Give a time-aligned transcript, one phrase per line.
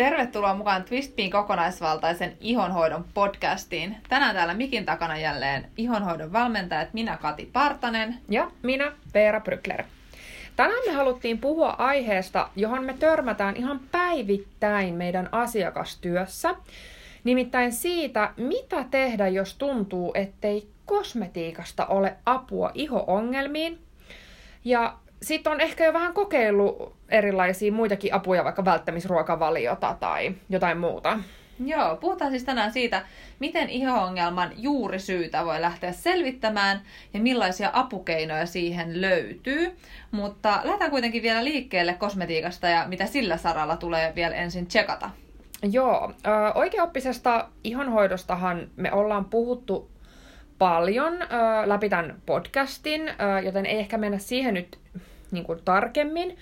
[0.00, 3.96] Tervetuloa mukaan Twistpiin kokonaisvaltaisen ihonhoidon podcastiin.
[4.08, 8.18] Tänään täällä mikin takana jälleen ihonhoidon valmentajat minä Kati Partanen.
[8.28, 9.84] Ja minä Veera Brykler.
[10.56, 16.54] Tänään me haluttiin puhua aiheesta, johon me törmätään ihan päivittäin meidän asiakastyössä.
[17.24, 23.78] Nimittäin siitä, mitä tehdä, jos tuntuu, ettei kosmetiikasta ole apua iho-ongelmiin.
[24.64, 31.18] Ja sitten on ehkä jo vähän kokeillut erilaisia muitakin apuja, vaikka välttämisruokavaliota tai jotain muuta.
[31.64, 33.02] Joo, puhutaan siis tänään siitä,
[33.38, 36.82] miten iho-ongelman juurisyytä voi lähteä selvittämään
[37.14, 39.76] ja millaisia apukeinoja siihen löytyy.
[40.10, 45.10] Mutta lähdetään kuitenkin vielä liikkeelle kosmetiikasta ja mitä sillä saralla tulee vielä ensin tsekata.
[45.62, 46.12] Joo,
[46.54, 49.90] oikeaoppisesta ihonhoidostahan me ollaan puhuttu
[50.58, 51.18] paljon
[51.64, 53.02] läpi tämän podcastin,
[53.44, 54.79] joten ei ehkä mennä siihen nyt
[55.32, 56.36] niin kuin tarkemmin.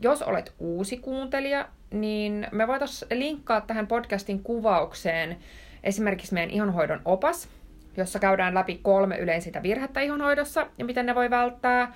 [0.00, 5.36] Jos olet uusi kuuntelija, niin me voitaisiin linkkaa tähän podcastin kuvaukseen
[5.84, 7.48] esimerkiksi meidän ihonhoidon opas,
[7.96, 11.92] jossa käydään läpi kolme yleisintä virhettä ihonhoidossa ja miten ne voi välttää.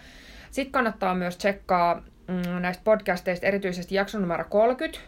[0.50, 5.00] Sitten kannattaa myös tsekkaa mm, näistä podcasteista, erityisesti jakson numero 30.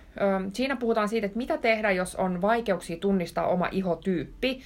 [0.53, 4.61] Siinä puhutaan siitä, että mitä tehdä, jos on vaikeuksia tunnistaa oma ihotyyppi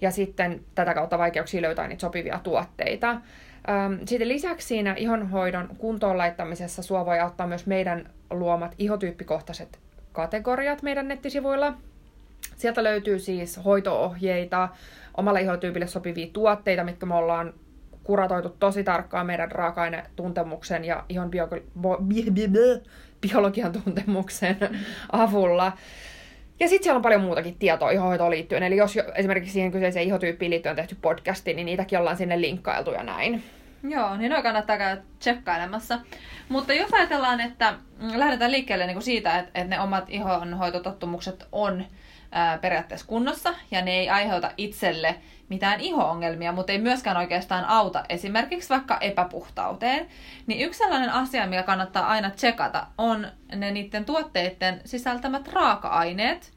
[0.00, 3.20] ja sitten tätä kautta vaikeuksia löytää niitä sopivia tuotteita.
[4.04, 9.78] Sitten lisäksi siinä ihonhoidon kuntoon laittamisessa sua voi auttaa myös meidän luomat ihotyyppikohtaiset
[10.12, 11.74] kategoriat meidän nettisivuilla.
[12.56, 14.68] Sieltä löytyy siis hoitoohjeita,
[15.16, 17.54] omalle ihotyypille sopivia tuotteita, mitkä me ollaan
[18.04, 21.48] kuratoitu tosi tarkkaan meidän raaka-ainetuntemuksen ja ihon bio-
[23.20, 24.56] biologian tuntemuksen
[25.12, 25.72] avulla.
[26.60, 28.62] Ja sitten siellä on paljon muutakin tietoa ihohoitoon liittyen.
[28.62, 32.40] Eli jos jo, esimerkiksi siihen kyseiseen ihotyyppiin liittyen on tehty podcasti, niin niitäkin ollaan sinne
[32.40, 33.42] linkkailtu ja näin.
[33.82, 35.98] Joo, niin noin kannattaa käydä tsekkailemassa.
[36.48, 37.74] Mutta jos ajatellaan, että
[38.14, 41.84] lähdetään liikkeelle niin kuin siitä, että, että ne omat ihonhoitotottumukset on
[42.36, 45.14] ää, periaatteessa kunnossa ja ne ei aiheuta itselle
[45.48, 50.06] mitään iho-ongelmia, mutta ei myöskään oikeastaan auta esimerkiksi vaikka epäpuhtauteen,
[50.46, 56.52] niin yksi sellainen asia, mikä kannattaa aina tsekata, on ne niiden tuotteiden sisältämät raaka-aineet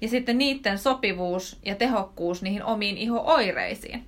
[0.00, 4.06] ja sitten niiden sopivuus ja tehokkuus niihin omiin iho-oireisiin.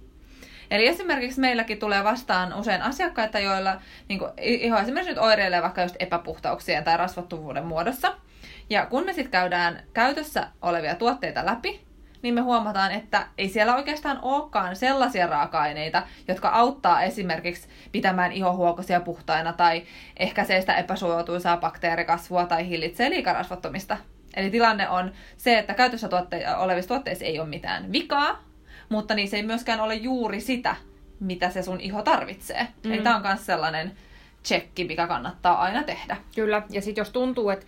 [0.71, 5.83] Eli esimerkiksi meilläkin tulee vastaan usein asiakkaita, joilla niin kuin, iho esimerkiksi nyt oireilee vaikka
[5.83, 8.15] just epäpuhtauksien tai rasvattuvuuden muodossa.
[8.71, 11.89] Ja kun me sitten käydään käytössä olevia tuotteita läpi,
[12.23, 19.01] niin me huomataan, että ei siellä oikeastaan olekaan sellaisia raaka-aineita, jotka auttaa esimerkiksi pitämään ihohuokosia
[19.01, 19.83] puhtaina tai
[20.17, 23.97] ehkäisee sitä epäsuotuisaa bakteerikasvua tai hillitsee liikarasvattomista.
[24.37, 28.45] Eli tilanne on se, että käytössä tuotte- olevissa tuotteissa ei ole mitään vikaa,
[28.89, 30.77] mutta se ei myöskään ole juuri sitä,
[31.21, 32.69] mitä se sun iho tarvitsee.
[32.85, 32.93] Mm.
[32.93, 33.93] Eli tämä on myös sellainen
[34.49, 36.17] tsekki, mikä kannattaa aina tehdä.
[36.35, 37.67] Kyllä, ja sitten jos tuntuu, että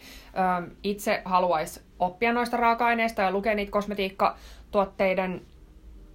[0.83, 5.43] itse haluaisi oppia noista raaka-aineista ja lukea niitä kosmetiikkatuotteiden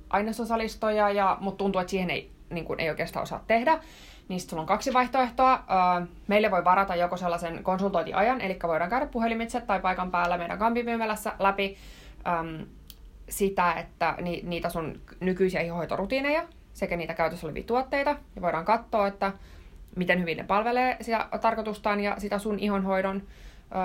[0.10, 3.80] ainesosalistoja, ja, mutta tuntuu, että siihen ei, niin kuin, ei oikeastaan osaa tehdä,
[4.28, 5.64] niin sulla on kaksi vaihtoehtoa.
[6.28, 11.34] Meille voi varata joko sellaisen konsultointiajan, eli voidaan käydä puhelimitse tai paikan päällä meidän kampimyymälässä
[11.40, 11.78] läpi
[13.30, 16.44] sitä, että ni, niitä sun nykyisiä ihohoitorutiineja
[16.74, 18.16] sekä niitä käytössä olevia tuotteita.
[18.36, 19.32] Ja voidaan katsoa, että
[19.96, 23.24] miten hyvin ne palvelee sitä tarkoitustaan ja sitä sun ihonhoidon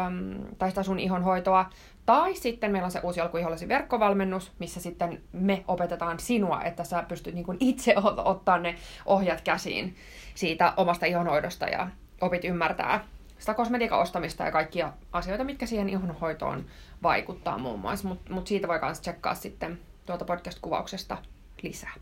[0.07, 1.71] äm, tai sitä sun ihonhoitoa.
[2.07, 7.05] Tai sitten meillä on se uusi alkuihollesi verkkovalmennus, missä sitten me opetetaan sinua, että sä
[7.09, 7.95] pystyt niin itse
[8.25, 8.75] ottaa ne
[9.07, 9.97] ohjat käsiin
[10.35, 11.89] siitä omasta ihonhoidosta ja
[12.21, 13.05] opit ymmärtää
[13.39, 16.65] sitä kosmetiikan ostamista ja kaikkia asioita, mitkä siihen ihonhoitoon
[17.03, 18.09] vaikuttaa muun muassa.
[18.09, 21.17] Mutta mut siitä voi myös tsekkaa sitten tuolta podcast-kuvauksesta
[21.63, 21.93] lisää.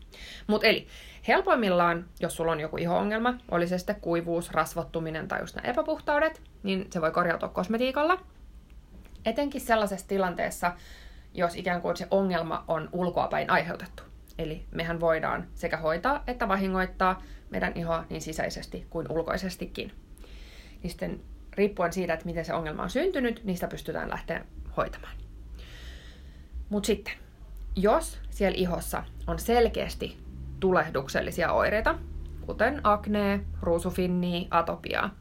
[0.47, 0.87] Mutta eli
[1.27, 6.41] helpoimmillaan, jos sulla on joku iho-ongelma, oli se sitten kuivuus, rasvottuminen tai just nämä epäpuhtaudet,
[6.63, 8.21] niin se voi korjautua kosmetiikalla.
[9.25, 10.73] Etenkin sellaisessa tilanteessa,
[11.33, 14.03] jos ikään kuin se ongelma on ulkoapäin aiheutettu.
[14.37, 19.91] Eli mehän voidaan sekä hoitaa että vahingoittaa meidän ihoa niin sisäisesti kuin ulkoisestikin.
[20.83, 21.21] Niin sitten
[21.53, 24.45] riippuen siitä, että miten se ongelma on syntynyt, niistä pystytään lähteä
[24.77, 25.15] hoitamaan.
[26.69, 27.13] Mutta sitten,
[27.81, 30.17] jos siellä ihossa on selkeästi
[30.59, 31.95] tulehduksellisia oireita,
[32.45, 35.15] kuten akne, ruusufinni, atopiaa,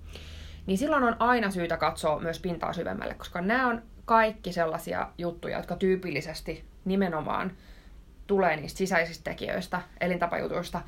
[0.67, 5.57] niin silloin on aina syytä katsoa myös pintaa syvemmälle, koska nämä on kaikki sellaisia juttuja,
[5.57, 7.53] jotka tyypillisesti nimenomaan
[8.27, 10.81] tulee niistä sisäisistä tekijöistä, elintapajutuista,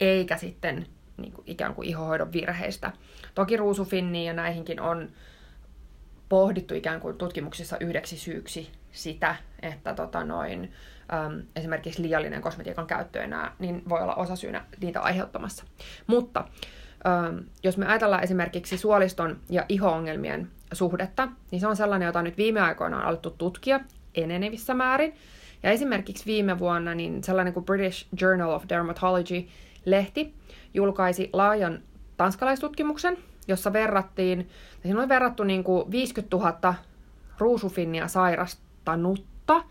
[0.00, 0.86] eikä sitten
[1.16, 2.92] niin kuin ikään kuin ihohoidon virheistä.
[3.34, 5.08] Toki ruusufinniin ja näihinkin on
[6.28, 10.72] pohdittu ikään kuin tutkimuksissa yhdeksi syyksi sitä, että tota noin,
[11.12, 15.64] äm, esimerkiksi liiallinen kosmetiikan käyttö enää, niin voi olla osa syynä niitä aiheuttamassa.
[16.06, 16.44] Mutta
[17.28, 22.36] äm, jos me ajatellaan esimerkiksi suoliston ja iho-ongelmien suhdetta, niin se on sellainen, jota nyt
[22.36, 23.80] viime aikoina on alettu tutkia
[24.14, 25.14] enenevissä määrin.
[25.62, 30.34] Ja esimerkiksi viime vuonna niin sellainen kuin British Journal of Dermatology-lehti
[30.74, 31.82] julkaisi laajan
[32.16, 33.18] tanskalaistutkimuksen,
[33.48, 34.48] jossa verrattiin,
[34.82, 36.74] siinä oli verrattu niin kuin 50 000
[37.38, 39.64] ruusufinnia sairastanutta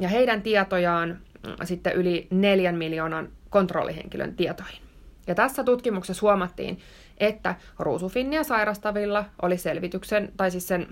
[0.00, 1.08] ja heidän tietojaan
[1.46, 4.84] mm, sitten yli neljän miljoonan kontrollihenkilön tietoihin.
[5.26, 6.78] Ja tässä tutkimuksessa huomattiin,
[7.18, 10.86] että ruusufinnia sairastavilla oli selvityksen, tai siis sen,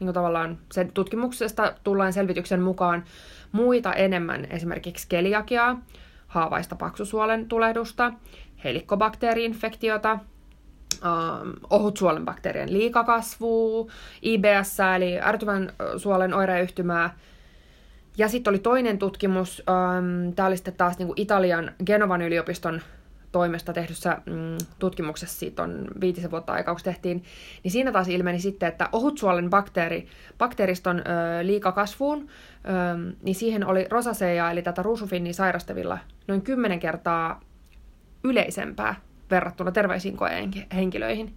[0.00, 3.04] niin tavallaan sen tutkimuksesta tullaan selvityksen mukaan
[3.52, 5.82] muita enemmän esimerkiksi keliakiaa,
[6.26, 8.12] haavaista paksusuolen tulehdusta,
[8.64, 10.18] helikkobakteeriinfektiota,
[11.04, 13.92] ähm, ohutsuolen bakteerien liikakasvua,
[14.22, 17.16] IBS eli ärtyvän suolen oireyhtymää.
[18.18, 22.80] Ja sitten oli toinen tutkimus, ähm, tämä oli sitten taas niin kuin Italian Genovan yliopiston
[23.32, 27.24] toimesta tehdyssä mm, tutkimuksessa, siitä on viitisen vuotta aikaa, kun tehtiin,
[27.62, 30.06] niin siinä taas ilmeni sitten, että ohutsuolen bakteeri,
[30.38, 31.02] bakteeriston ö,
[31.46, 35.98] liikakasvuun, ö, niin siihen oli rosacea, eli tätä ruusufinnia sairastavilla,
[36.28, 37.40] noin kymmenen kertaa
[38.24, 38.94] yleisempää
[39.30, 40.16] verrattuna terveisiin
[40.74, 41.36] henkilöihin.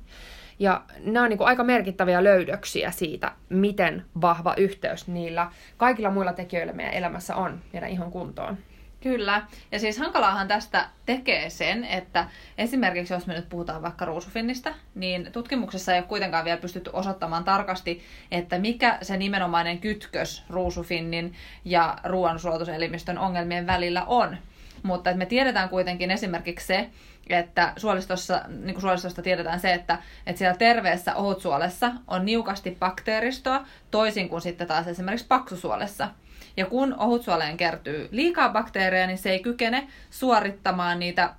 [0.60, 6.74] Ja nämä on niin aika merkittäviä löydöksiä siitä, miten vahva yhteys niillä kaikilla muilla tekijöillä
[6.74, 8.58] meidän elämässä on meidän ihon kuntoon.
[9.02, 9.42] Kyllä.
[9.72, 12.28] Ja siis hankalaahan tästä tekee sen, että
[12.58, 17.44] esimerkiksi jos me nyt puhutaan vaikka ruusufinnistä, niin tutkimuksessa ei ole kuitenkaan vielä pystytty osoittamaan
[17.44, 18.02] tarkasti,
[18.32, 21.34] että mikä se nimenomainen kytkös ruusufinnin
[21.66, 24.38] ja ruoansuotuselimistön ongelmien välillä on.
[24.84, 26.90] Mutta että me tiedetään kuitenkin esimerkiksi se,
[27.30, 33.66] että suolistossa, niin kuin suolistosta tiedetään se, että, että siellä terveessä ohutsuolessa on niukasti bakteeristoa,
[33.92, 36.10] toisin kuin sitten taas esimerkiksi paksusuolessa.
[36.58, 41.34] Ja kun ohutsuoleen kertyy liikaa bakteereja, niin se ei kykene suorittamaan niitä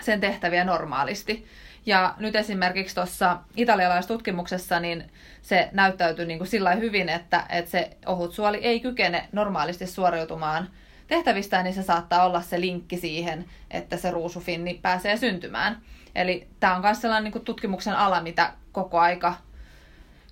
[0.00, 1.46] sen tehtäviä normaalisti.
[1.86, 5.10] Ja nyt esimerkiksi tuossa italialaistutkimuksessa niin
[5.42, 10.68] se näyttäytyy niin kuin sillä hyvin, että, että se ohutsuoli ei kykene normaalisti suoriutumaan
[11.08, 15.78] tehtävistään, niin se saattaa olla se linkki siihen, että se ruusufinni pääsee syntymään.
[16.14, 19.34] Eli tämä on myös sellainen niin tutkimuksen ala, mitä koko aika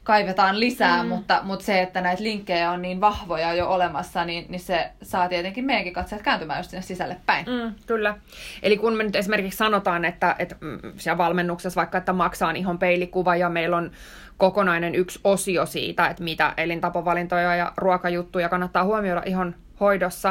[0.07, 1.09] kaivetaan lisää, mm.
[1.09, 5.29] mutta, mutta se, että näitä linkkejä on niin vahvoja jo olemassa, niin, niin se saa
[5.29, 7.47] tietenkin meidänkin katseet kääntymään just sinne sisälle päin.
[7.47, 8.17] Mm, kyllä.
[8.63, 12.79] Eli kun me nyt esimerkiksi sanotaan, että, että mm, siellä valmennuksessa vaikka, että maksaa ihon
[12.79, 13.91] peilikuva ja meillä on
[14.37, 20.29] kokonainen yksi osio siitä, että mitä elintapovalintoja ja ruokajuttuja kannattaa huomioida ihon hoidossa,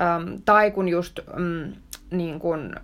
[0.00, 1.72] ähm, tai kun just mm,
[2.10, 2.74] niin kun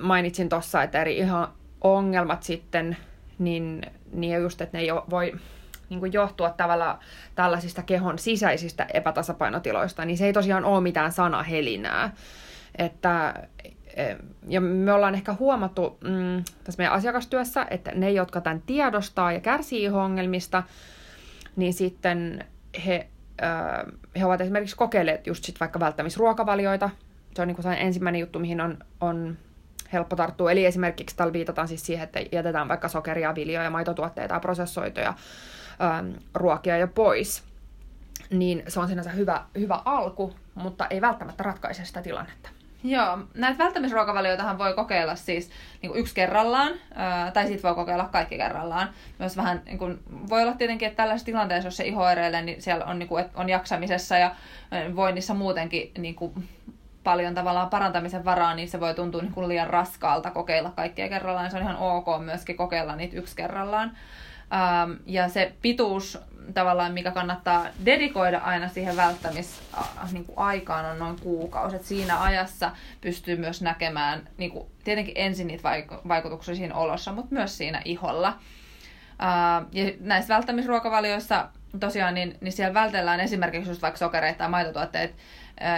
[0.00, 1.48] mainitsin tuossa, että eri ihan
[1.80, 2.96] ongelmat sitten
[3.38, 3.82] niin,
[4.12, 5.32] niin just, että ne jo voi
[5.90, 6.98] niin kuin johtua tavalla
[7.34, 12.12] tällaisista kehon sisäisistä epätasapainotiloista, niin se ei tosiaan ole mitään sanahelinää.
[12.78, 13.34] Että,
[13.96, 14.16] e,
[14.48, 19.40] ja me ollaan ehkä huomattu mm, tässä meidän asiakastyössä, että ne, jotka tämän tiedostaa ja
[19.40, 20.62] kärsii ongelmista,
[21.56, 22.44] niin sitten
[22.86, 23.08] he,
[24.18, 26.90] he ovat esimerkiksi kokeilleet just sit vaikka välttämisruokavalioita.
[27.34, 29.38] Se on niin kuin ensimmäinen juttu, mihin on, on
[29.92, 30.52] helppo tarttua.
[30.52, 35.14] Eli esimerkiksi tällä viitataan siis siihen, että jätetään vaikka sokeria, viljoja, maitotuotteita ja prosessoituja
[35.82, 37.44] ähm, ruokia jo pois.
[38.30, 42.48] Niin se on sinänsä hyvä, hyvä alku, mutta ei välttämättä ratkaise sitä tilannetta.
[42.84, 45.50] Joo, näitä välttämisruokavalioitahan voi kokeilla siis
[45.82, 48.88] niin kuin yksi kerrallaan, ää, tai sitten voi kokeilla kaikki kerrallaan.
[49.18, 49.98] Myös vähän, niin kuin,
[50.28, 53.24] voi olla tietenkin, että tällaisessa tilanteessa, jos se iho oireilee, niin siellä on, niin kuin,
[53.34, 54.34] on jaksamisessa ja
[54.96, 56.48] voinnissa muutenkin niin kuin,
[57.04, 61.50] paljon tavallaan parantamisen varaa, niin se voi tuntua niin kuin liian raskaalta kokeilla kaikkia kerrallaan.
[61.50, 63.96] Se on ihan ok myöskin kokeilla niitä yksi kerrallaan.
[64.52, 66.18] Ähm, ja se pituus
[66.54, 71.76] tavallaan, mikä kannattaa dedikoida aina siihen välttämisaikaan, niin on noin kuukausi.
[71.76, 75.70] Et siinä ajassa pystyy myös näkemään niin kuin, tietenkin ensin niitä
[76.08, 78.38] vaikutuksia siinä olossa, mutta myös siinä iholla.
[79.22, 81.48] Uh, ja näissä välttämisruokavalioissa
[81.80, 85.14] tosiaan, niin, niin siellä vältellään esimerkiksi just vaikka sokereita tai maitotuotteita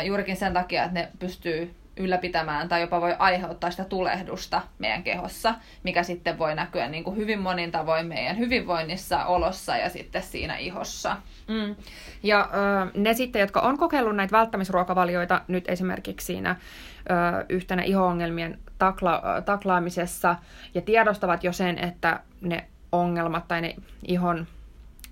[0.04, 5.54] juurikin sen takia, että ne pystyy ylläpitämään tai jopa voi aiheuttaa sitä tulehdusta meidän kehossa,
[5.82, 10.56] mikä sitten voi näkyä niin kuin hyvin monin tavoin meidän hyvinvoinnissa, olossa ja sitten siinä
[10.56, 11.16] ihossa.
[11.48, 11.76] Mm.
[12.22, 18.58] Ja ö, ne sitten, jotka on kokeillut näitä välttämisruokavalioita nyt esimerkiksi siinä ö, yhtenä iho-ongelmien
[18.78, 20.36] takla, taklaamisessa
[20.74, 23.74] ja tiedostavat jo sen, että ne ongelmat tai ne
[24.08, 24.46] ihon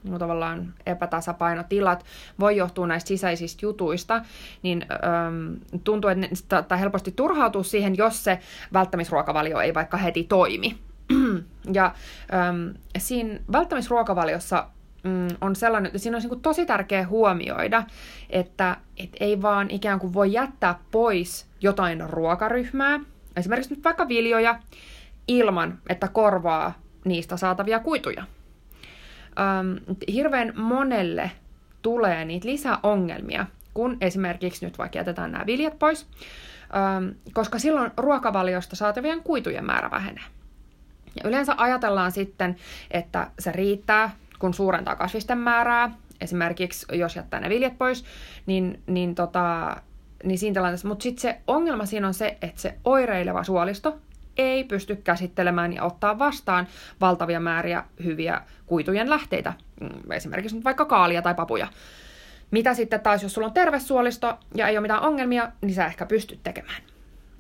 [0.05, 2.05] niin tavallaan epätasapainotilat
[2.41, 4.23] voi johtua näistä sisäisistä jutuista,
[4.63, 8.39] niin äm, tuntuu, että ne saattaa helposti turhautua siihen, jos se
[8.73, 10.79] välttämisruokavalio ei vaikka heti toimi.
[11.73, 11.95] ja
[12.49, 14.69] äm, siinä välttämisruokavaliossa
[15.03, 17.83] mm, on sellainen, että siinä on niin tosi tärkeä huomioida,
[18.31, 23.01] että et ei vaan ikään kuin voi jättää pois jotain ruokaryhmää,
[23.37, 24.59] esimerkiksi nyt vaikka viljoja,
[25.29, 26.73] ilman että korvaa
[27.05, 28.25] niistä saatavia kuituja.
[29.41, 31.31] Ähm, hirveän monelle
[31.83, 36.07] tulee niitä lisäongelmia, kun esimerkiksi nyt vaikka jätetään nämä viljat pois,
[36.77, 40.25] ähm, koska silloin ruokavaliosta saatavien kuitujen määrä vähenee.
[41.17, 42.57] Ja yleensä ajatellaan sitten,
[42.91, 45.91] että se riittää, kun suurentaa kasvisten määrää,
[46.21, 48.05] esimerkiksi jos jättää ne viljat pois,
[48.47, 49.77] niin, niin, tota,
[50.25, 50.89] niin siinä tilanteessa.
[50.89, 53.99] Mutta sitten se ongelma siinä on se, että se oireileva suolisto
[54.39, 56.67] ei pysty käsittelemään ja ottaa vastaan
[57.01, 61.69] valtavia määriä hyviä kuitujen lähteitä, mm, esimerkiksi nyt vaikka kaalia tai papuja.
[62.51, 65.87] Mitä sitten taas, jos sulla on terve suolisto ja ei ole mitään ongelmia, niin sä
[65.87, 66.83] ehkä pystyt tekemään.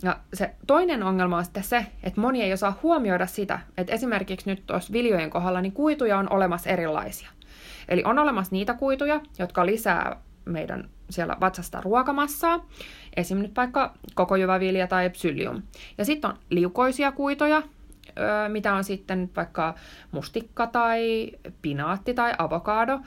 [0.02, 4.50] Ja se toinen ongelma on sitten se, että moni ei osaa huomioida sitä, että esimerkiksi
[4.50, 7.31] nyt tuossa viljojen kohdalla niin kuituja on olemassa erilaisia.
[7.88, 12.66] Eli on olemassa niitä kuituja, jotka lisää meidän siellä vatsasta ruokamassaa,
[13.16, 13.38] esim.
[13.38, 15.62] nyt vaikka koko jyvävilja tai psyllium.
[15.98, 17.62] Ja sitten on liukoisia kuitoja,
[18.48, 19.74] mitä on sitten vaikka
[20.10, 21.30] mustikka tai
[21.62, 23.00] pinaatti tai avokado,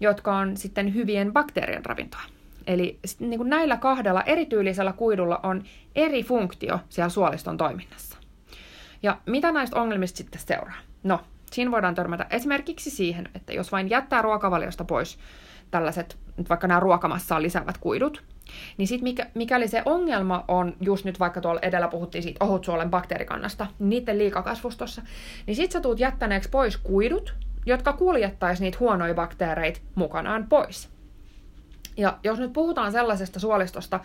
[0.00, 2.20] jotka on sitten hyvien bakteerien ravintoa.
[2.66, 5.62] Eli niin kuin näillä kahdella erityylisellä kuidulla on
[5.94, 8.18] eri funktio siellä suoliston toiminnassa.
[9.02, 10.78] Ja mitä näistä ongelmista sitten seuraa?
[11.02, 11.20] No,
[11.52, 15.18] siinä voidaan törmätä esimerkiksi siihen, että jos vain jättää ruokavaliosta pois
[15.74, 16.16] tällaiset,
[16.48, 18.24] vaikka nämä ruokamassaan lisäävät kuidut,
[18.78, 22.90] niin sitten mikä, mikäli se ongelma on, just nyt vaikka tuolla edellä puhuttiin siitä ohutsuolen
[22.90, 25.02] bakteerikannasta, niiden liikakasvustossa,
[25.46, 27.34] niin sitten sä tuut jättäneeksi pois kuidut,
[27.66, 30.88] jotka kuljettaisi niitä huonoja bakteereita mukanaan pois.
[31.96, 34.00] Ja jos nyt puhutaan sellaisesta suolistosta,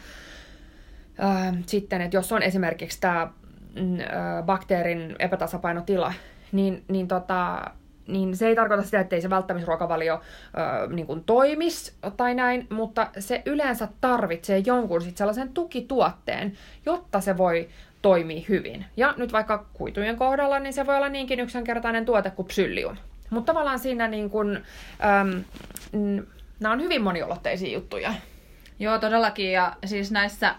[1.17, 3.31] ää, sitten, että jos on esimerkiksi tämä
[3.75, 3.97] mm,
[4.45, 6.13] bakteerin epätasapainotila,
[6.51, 7.71] niin, niin, tota,
[8.09, 10.21] niin se ei tarkoita sitä, että ei se välttämisruokavalio
[10.89, 17.37] niin kuin toimis tai näin, mutta se yleensä tarvitsee jonkun sit sellaisen tukituotteen, jotta se
[17.37, 17.69] voi
[18.01, 18.85] toimii hyvin.
[18.97, 22.97] Ja nyt vaikka kuitujen kohdalla, niin se voi olla niinkin yksinkertainen tuote kuin psyllium.
[23.29, 24.63] Mutta tavallaan siinä niin kuin,
[25.21, 25.43] äm,
[26.59, 28.13] nämä on hyvin moniulotteisia juttuja.
[28.79, 29.51] Joo, todellakin.
[29.51, 30.55] Ja siis näissä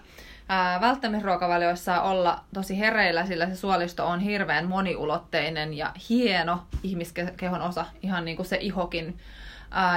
[0.50, 7.86] ää, välttämisruokavalioissa olla tosi hereillä, sillä se suolisto on hirveän moniulotteinen ja hieno ihmiskehon osa,
[8.02, 9.18] ihan niin kuin se ihokin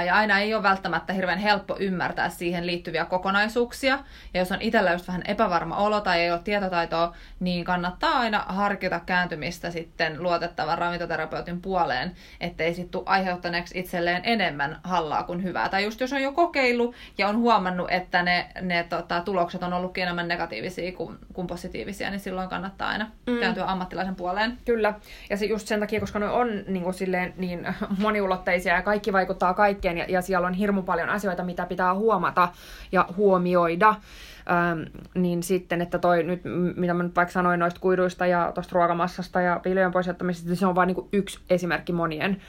[0.06, 3.98] ja aina ei ole välttämättä hirveän helppo ymmärtää siihen liittyviä kokonaisuuksia.
[4.34, 8.44] Ja jos on itsellä just vähän epävarma olo tai ei ole tietotaitoa, niin kannattaa aina
[8.48, 15.68] harkita kääntymistä sitten luotettavan ravintoterapeutin puoleen, ettei sitten tule aiheuttaneeksi itselleen enemmän hallaa kuin hyvää.
[15.68, 19.72] Tai just jos on jo kokeillut ja on huomannut, että ne, ne tota, tulokset on
[19.72, 23.40] ollutkin enemmän negatiivisia kuin, kuin positiivisia, niin silloin kannattaa aina mm.
[23.40, 24.58] kääntyä ammattilaisen puoleen.
[24.64, 24.94] Kyllä.
[25.30, 27.66] Ja se just sen takia, koska ne on niin, kuin silleen, niin
[27.98, 32.48] moniulotteisia ja kaikki vaikuttaa kaikkeen ja, ja siellä on hirmu paljon asioita, mitä pitää huomata
[32.92, 33.88] ja huomioida.
[33.88, 34.80] Ähm,
[35.14, 36.42] niin sitten, että toi nyt,
[36.76, 40.66] mitä mä nyt vaikka sanoin noista kuiduista ja tuosta ruokamassasta ja viljojen poisjättämisestä, niin se
[40.66, 42.42] on vain niin yksi esimerkki monien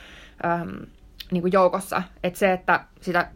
[1.32, 2.04] niin kuin joukossa.
[2.24, 3.28] Että se, että sitä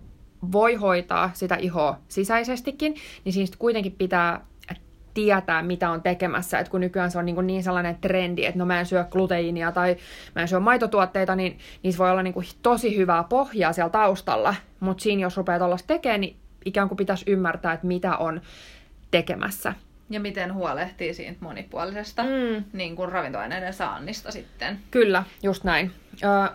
[0.52, 2.96] voi hoitaa sitä ihoa sisäisestikin,
[3.26, 4.46] niin siinä kuitenkin pitää
[5.14, 6.60] tietää, mitä on tekemässä.
[6.60, 9.72] Et kun nykyään se on niin, niin sellainen trendi, että no mä en syö gluteiinia
[9.72, 9.98] tai
[10.36, 14.56] mä en syö maitotuotteita, niin niissä voi olla niin kuin tosi hyvää pohjaa siellä taustalla.
[14.80, 16.36] Mutta siinä jos rupeaa tuollaista tekemään, niin
[16.66, 18.42] ikään kuin pitäisi ymmärtää, että mitä on
[19.12, 19.74] tekemässä.
[20.10, 22.64] Ja miten huolehtii siitä monipuolisesta mm.
[22.74, 24.80] niin kuin ravintoaineiden saannista sitten.
[24.92, 25.92] Kyllä, just näin.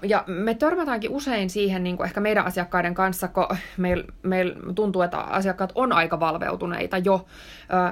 [0.03, 3.47] Ja me törmätäänkin usein siihen niin kuin ehkä meidän asiakkaiden kanssa, kun
[3.77, 7.27] meillä meil tuntuu, että asiakkaat on aika valveutuneita jo,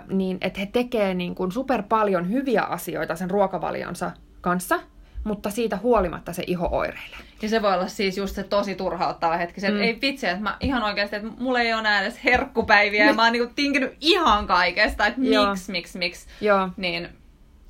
[0.08, 4.80] niin että he tekevät niin kuin super paljon hyviä asioita sen ruokavalionsa kanssa,
[5.24, 7.18] mutta siitä huolimatta se iho oireilee.
[7.42, 9.60] Ja se voi olla siis just se tosi turhauttava hetki.
[9.60, 9.80] Se, mm.
[9.80, 13.32] ei vitsi, että mä ihan oikeasti, että mulla ei ole edes herkkupäiviä ja mä oon
[13.32, 16.26] niinku tinkinyt ihan kaikesta, että miksi, miksi, miksi.
[16.40, 16.68] Joo.
[16.76, 17.08] Niin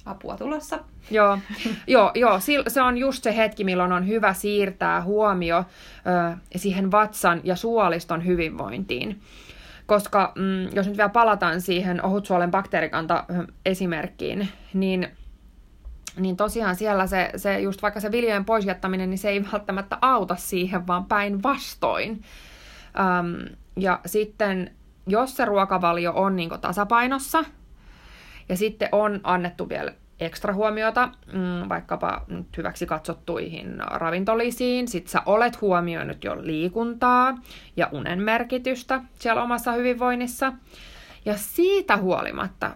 [0.05, 0.79] apua tulossa.
[1.11, 1.39] Joo,
[1.87, 7.41] joo, joo, se on just se hetki, milloin on hyvä siirtää huomio ö, siihen vatsan
[7.45, 9.21] ja suoliston hyvinvointiin.
[9.87, 13.25] Koska mm, jos nyt vielä palataan siihen ohutsuolen bakteerikanta
[13.67, 15.09] esimerkkiin, niin
[16.17, 20.37] niin tosiaan siellä se, se just vaikka se viljojen poisjättäminen, niin se ei välttämättä auta
[20.37, 22.23] siihen, vaan päinvastoin.
[23.19, 24.71] Öm, ja sitten,
[25.07, 27.45] jos se ruokavalio on niin tasapainossa,
[28.49, 35.23] ja sitten on annettu vielä ekstra huomiota mm, vaikkapa nyt hyväksi katsottuihin ravintolisiin, sit sä
[35.27, 37.39] olet huomioinut jo liikuntaa
[37.77, 40.53] ja unen merkitystä siellä omassa hyvinvoinnissa,
[41.25, 42.71] ja siitä huolimatta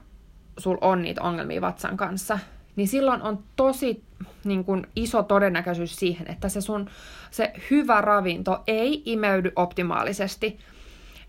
[0.58, 2.38] sul on niitä ongelmia vatsan kanssa,
[2.76, 4.04] niin silloin on tosi
[4.44, 6.90] niin kuin, iso todennäköisyys siihen, että se sun
[7.30, 10.58] se hyvä ravinto ei imeydy optimaalisesti.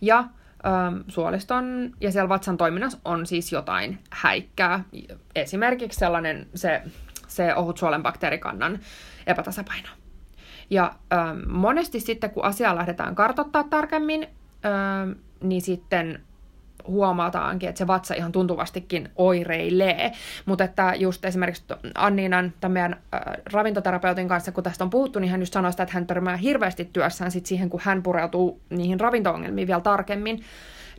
[0.01, 4.83] Ja äm, suoliston ja siellä vatsan toiminnassa on siis jotain häikkää.
[5.35, 6.81] Esimerkiksi sellainen se,
[7.27, 8.79] se ohut suolen bakteerikannan
[9.27, 9.89] epätasapaino.
[10.69, 14.27] Ja ähm, monesti sitten, kun asiaa lähdetään kartoittaa tarkemmin,
[14.65, 15.11] ähm,
[15.43, 16.21] niin sitten
[16.87, 20.11] huomataankin, että se vatsa ihan tuntuvastikin oireilee.
[20.45, 21.63] Mutta että just esimerkiksi
[21.95, 23.21] Anniinan, tämän meidän äh,
[23.53, 26.89] ravintoterapeutin kanssa, kun tästä on puhuttu, niin hän just sanoi sitä, että hän törmää hirveästi
[26.93, 30.43] työssään sit siihen, kun hän pureutuu niihin ravinto-ongelmiin vielä tarkemmin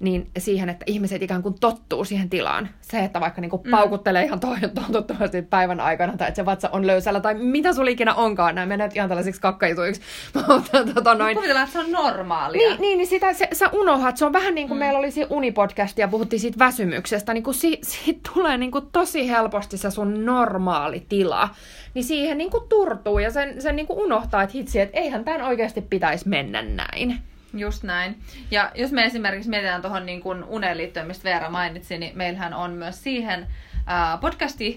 [0.01, 2.69] niin siihen, että ihmiset ikään kuin tottuu siihen tilaan.
[2.81, 3.71] Se, että vaikka niin kuin mm.
[3.71, 8.15] paukuttelee ihan toivottavasti päivän aikana, tai että se vatsa on löysällä, tai mitä sulla ikinä
[8.15, 10.01] onkaan, nämä menee ihan tällaisiksi kakkaituiksi.
[10.49, 11.37] Mutta tota noin...
[11.37, 12.69] Kuvitellaan, että se on normaalia.
[12.69, 14.79] Niin, niin, niin sitä, se, sä unohat, se on vähän niin kuin mm.
[14.79, 18.87] meillä oli siinä unipodcast ja puhuttiin siitä väsymyksestä, niin kuin si, siitä tulee niin kuin
[18.93, 21.49] tosi helposti se sun normaali tila,
[21.95, 25.25] niin siihen niin kuin turtuu ja sen, sen niin kuin unohtaa, että hitsi, että eihän
[25.25, 27.19] tämän oikeasti pitäisi mennä näin.
[27.55, 28.19] Just näin.
[28.51, 32.55] Ja jos me esimerkiksi mietitään tuohon niin kuin uneen liittyen, mistä Veera mainitsi, niin meillähän
[32.55, 33.47] on myös siihen
[33.87, 34.77] ää, podcasti,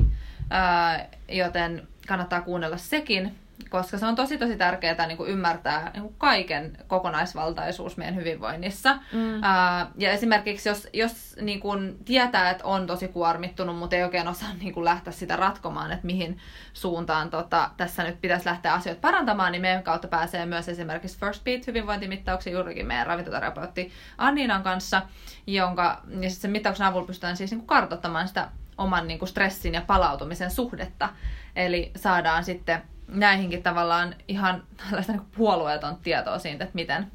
[0.49, 3.35] ää, joten kannattaa kuunnella sekin
[3.69, 8.93] koska se on tosi tosi tärkeää niin kuin ymmärtää niin kuin kaiken kokonaisvaltaisuus meidän hyvinvoinnissa.
[8.93, 9.35] Mm.
[9.35, 14.27] Uh, ja esimerkiksi jos, jos niin kuin tietää, että on tosi kuormittunut, mutta ei oikein
[14.27, 16.37] osaa niin kuin lähteä sitä ratkomaan, että mihin
[16.73, 21.43] suuntaan tota, tässä nyt pitäisi lähteä asioita parantamaan, niin meidän kautta pääsee myös esimerkiksi First
[21.43, 25.01] Beat hyvinvointimittauksia juurikin meidän ravintoterapeutti Anniinan kanssa,
[25.47, 29.73] jonka ja sen mittauksen avulla pystytään siis niin kuin kartoittamaan sitä oman niin kuin stressin
[29.73, 31.09] ja palautumisen suhdetta.
[31.55, 37.08] Eli saadaan sitten näihinkin tavallaan ihan tällaista niin puolueeton tietoa siitä, että miten.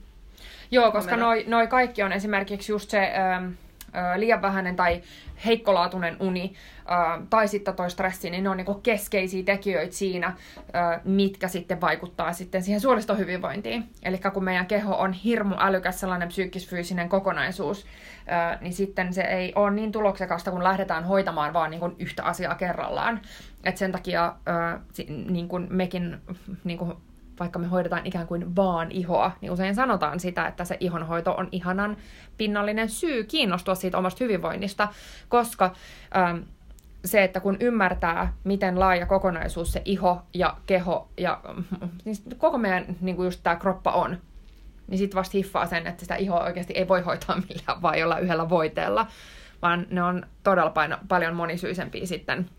[0.70, 3.46] Joo, koska noi, noi kaikki on esimerkiksi just se ö,
[3.96, 5.02] ö, liian vähäinen tai
[5.46, 11.00] heikkolaatuinen uni ö, tai sitten toi stressi, niin ne on niinku keskeisiä tekijöitä siinä, ö,
[11.04, 13.88] mitkä sitten vaikuttaa sitten siihen suolistohyvinvointiin.
[14.02, 17.86] Eli kun meidän keho on hirmu älykäs sellainen psyykkisfyysinen kokonaisuus,
[18.18, 22.24] ö, niin sitten se ei ole niin tuloksekasta, kun lähdetään hoitamaan vaan niin kuin yhtä
[22.24, 23.20] asiaa kerrallaan.
[23.66, 24.80] Et sen takia ö,
[25.30, 26.18] niin kuin mekin,
[26.64, 26.92] niin kuin
[27.40, 31.48] vaikka me hoidetaan ikään kuin vaan ihoa, niin usein sanotaan sitä, että se ihonhoito on
[31.52, 31.96] ihanan
[32.38, 34.88] pinnallinen syy kiinnostua siitä omasta hyvinvoinnista,
[35.28, 35.72] koska
[36.16, 36.42] ö,
[37.04, 41.40] se, että kun ymmärtää, miten laaja kokonaisuus se iho ja keho ja
[42.04, 44.18] niin koko meidän niin kuin just tämä kroppa on,
[44.88, 48.18] niin sitten vasta hiffaa sen, että sitä ihoa oikeasti ei voi hoitaa millään vaan jolla
[48.18, 49.06] yhdellä voiteella,
[49.62, 52.50] vaan ne on todella paino, paljon monisyisempiä sitten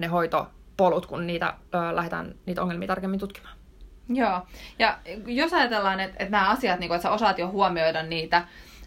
[0.00, 1.54] ne hoitopolut, kun niitä
[1.92, 3.56] lähdetään niitä ongelmia tarkemmin tutkimaan.
[4.08, 4.46] Joo,
[4.78, 8.44] ja jos ajatellaan, että, että nämä asiat, niin kuin, että sä osaat jo huomioida niitä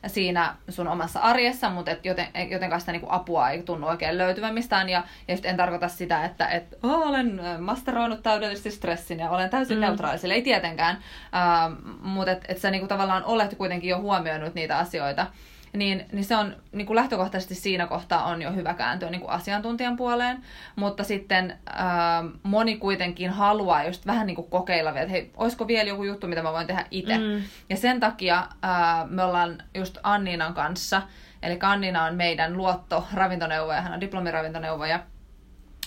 [0.08, 4.54] siinä sun omassa arjessa, mutta et joten, jotenkaan sitä niinku apua ei tunnu oikein löytyvän
[4.54, 4.89] mistään.
[4.89, 9.78] Ja, ja en tarkoita sitä, että et, oh, olen masteroinut täydellisesti stressin ja olen täysin
[9.78, 9.82] mm.
[9.82, 10.97] neutraali, sillä ei tietenkään.
[10.97, 15.28] Uh, mutta että et sä niinku tavallaan olet kuitenkin jo huomioinut niitä asioita
[15.75, 19.31] niin, niin se on niin kuin lähtökohtaisesti siinä kohtaa on jo hyvä kääntyä niin kuin
[19.31, 20.41] asiantuntijan puoleen,
[20.75, 25.67] mutta sitten ää, moni kuitenkin haluaa just vähän niin kuin kokeilla vielä, että hei, olisiko
[25.67, 27.17] vielä joku juttu, mitä mä voin tehdä itse.
[27.17, 27.41] Mm.
[27.69, 31.01] Ja sen takia ää, me ollaan just Anniinan kanssa,
[31.41, 34.99] eli Annina on meidän luotto ravintoneuvoja, hän on diplomiravintoneuvoja,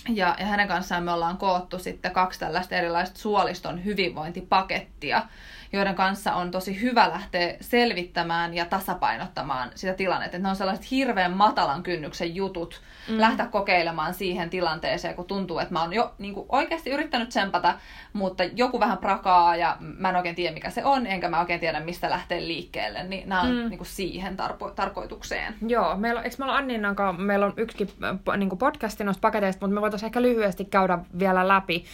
[0.09, 5.23] ja, ja hänen kanssaan me ollaan koottu sitten kaksi tällaista erilaista suoliston hyvinvointipakettia,
[5.71, 10.37] joiden kanssa on tosi hyvä lähteä selvittämään ja tasapainottamaan sitä tilannetta.
[10.37, 13.19] Että ne on sellaiset hirveän matalan kynnyksen jutut mm.
[13.19, 17.73] lähteä kokeilemaan siihen tilanteeseen, kun tuntuu, että mä oon jo niin kuin oikeasti yrittänyt tsempata,
[18.13, 21.59] mutta joku vähän prakaa ja mä en oikein tiedä mikä se on, enkä mä oikein
[21.59, 23.03] tiedä mistä lähtee liikkeelle.
[23.03, 23.69] Niin nämä on mm.
[23.69, 25.55] niin kuin siihen tarpo- tarkoitukseen.
[25.67, 29.65] Joo, meillä on, eikö meillä Anninan kanssa, meillä on yksikin äh, niin podcasti noista paketeista,
[29.65, 31.85] mutta me voitaisiin ehkä lyhyesti käydä vielä läpi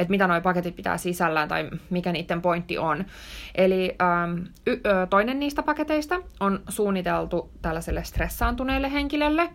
[0.00, 3.04] että mitä nuo paketit pitää sisällään tai mikä niiden pointti on.
[3.54, 9.50] Eli ähm, y- ö, toinen niistä paketeista on suunniteltu tällaiselle stressaantuneelle henkilölle.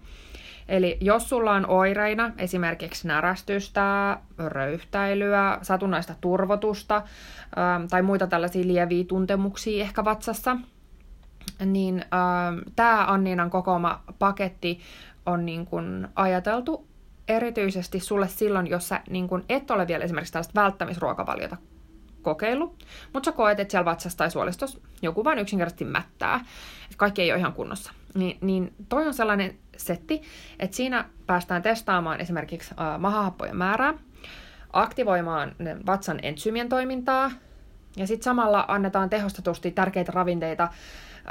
[0.67, 9.03] Eli jos sulla on oireina, esimerkiksi närästystä, röyhtäilyä, satunnaista turvotusta ähm, tai muita tällaisia lieviä
[9.03, 10.57] tuntemuksia ehkä vatsassa,
[11.65, 14.79] niin ähm, tämä Anniinan kokoama paketti
[15.25, 16.87] on niin kun ajateltu
[17.27, 21.57] erityisesti sulle silloin, jos sä niin kun et ole vielä esimerkiksi tällaista välttämisruokavaliota
[22.21, 26.35] kokeillut, mutta sä koet, että siellä vatsassa tai suolistossa joku vain yksinkertaisesti mättää,
[26.83, 27.91] että kaikki ei ole ihan kunnossa.
[28.15, 30.21] Niin, niin toi on sellainen setti,
[30.59, 33.93] että siinä päästään testaamaan esimerkiksi äh, mahahappojen määrää,
[34.73, 37.31] aktivoimaan vatsan entsyymien toimintaa,
[37.97, 40.63] ja sitten samalla annetaan tehostetusti tärkeitä ravinteita,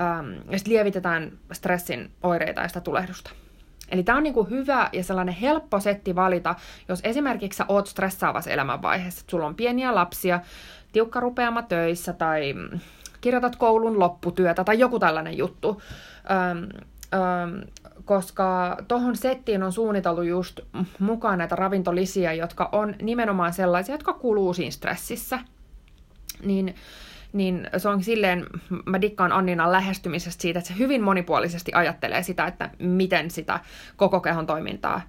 [0.00, 3.30] ähm, ja sitten lievitetään stressin oireita ja sitä tulehdusta.
[3.90, 6.54] Eli tämä on niinku hyvä ja sellainen helppo setti valita,
[6.88, 10.40] jos esimerkiksi sä oot stressaavassa elämänvaiheessa, että sulla on pieniä lapsia,
[10.92, 12.80] tiukka rupeama töissä tai mm,
[13.20, 15.82] kirjoitat koulun lopputyötä tai joku tällainen juttu.
[16.30, 16.68] Öm,
[17.14, 17.60] öm,
[18.04, 20.60] koska tuohon settiin on suunniteltu just
[20.98, 25.38] mukaan näitä ravintolisiä, jotka on nimenomaan sellaisia, jotka kuluu siinä stressissä.
[26.44, 26.74] niin
[27.34, 28.46] niin se on silleen,
[28.86, 33.60] mä dikkaan Anninan lähestymisestä siitä, että se hyvin monipuolisesti ajattelee sitä, että miten sitä
[33.96, 35.00] koko kehon toimintaa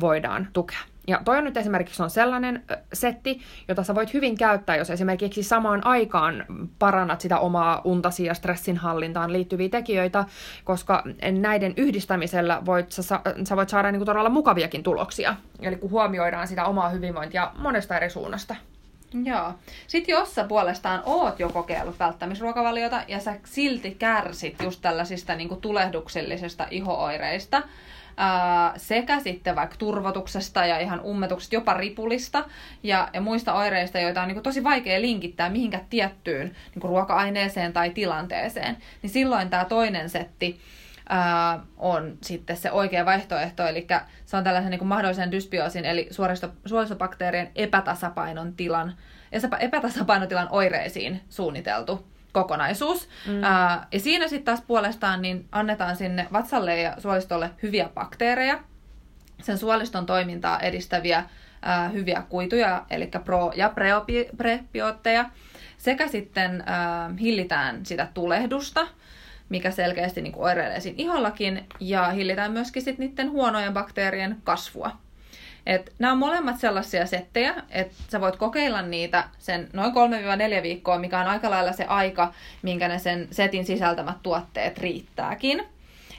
[0.00, 0.78] voidaan tukea.
[1.08, 2.62] Ja toi on nyt esimerkiksi on sellainen
[2.92, 6.44] setti, jota sä voit hyvin käyttää, jos esimerkiksi samaan aikaan
[6.78, 10.24] parannat sitä omaa untasi ja stressin hallintaan liittyviä tekijöitä,
[10.64, 15.36] koska näiden yhdistämisellä voit, sä, sä voit saada niin kuin todella mukaviakin tuloksia.
[15.60, 18.56] Eli kun huomioidaan sitä omaa hyvinvointia monesta eri suunnasta.
[19.24, 19.54] Joo.
[19.86, 25.48] Sitten jos sä puolestaan oot jo kokeillut välttämisruokavaliota ja sä silti kärsit just tällaisista niin
[25.48, 27.62] kuin tulehduksellisista ihooireista,
[28.76, 32.44] sekä sitten vaikka turvotuksesta ja ihan ummetuksesta, jopa ripulista
[32.82, 37.90] ja, ja muista oireista, joita on niin tosi vaikea linkittää mihinkä tiettyyn niin ruoka-aineeseen tai
[37.90, 40.60] tilanteeseen, niin silloin tämä toinen setti
[41.08, 43.86] ää, on sitten se oikea vaihtoehto, eli
[44.24, 48.94] se on tällaisen niin kuin mahdollisen dysbioosin, eli suoristo, suolistobakteerien epätasapainon tilan,
[49.60, 53.08] epätasapainotilan oireisiin suunniteltu kokonaisuus.
[53.26, 53.44] Mm.
[53.44, 58.58] Ää, ja siinä sitten taas puolestaan niin annetaan sinne vatsalle ja suolistolle hyviä bakteereja,
[59.42, 61.24] sen suoliston toimintaa edistäviä
[61.62, 63.72] ää, hyviä kuituja, eli pro- ja
[64.36, 65.30] prebiootteja,
[65.78, 68.86] sekä sitten ää, hillitään sitä tulehdusta,
[69.48, 74.90] mikä selkeästi niin oireilee siinä ihollakin, ja hillitään myöskin sit niiden huonojen bakteerien kasvua.
[75.66, 80.98] Et nämä on molemmat sellaisia settejä, että sä voit kokeilla niitä sen noin 3-4 viikkoa,
[80.98, 82.32] mikä on aika lailla se aika,
[82.62, 85.66] minkä ne sen setin sisältämät tuotteet riittääkin.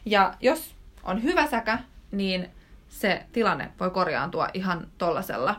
[0.06, 1.80] Ja jos on hyvä säkä,
[2.12, 2.50] niin
[2.90, 5.56] se tilanne voi korjaantua ihan tollasella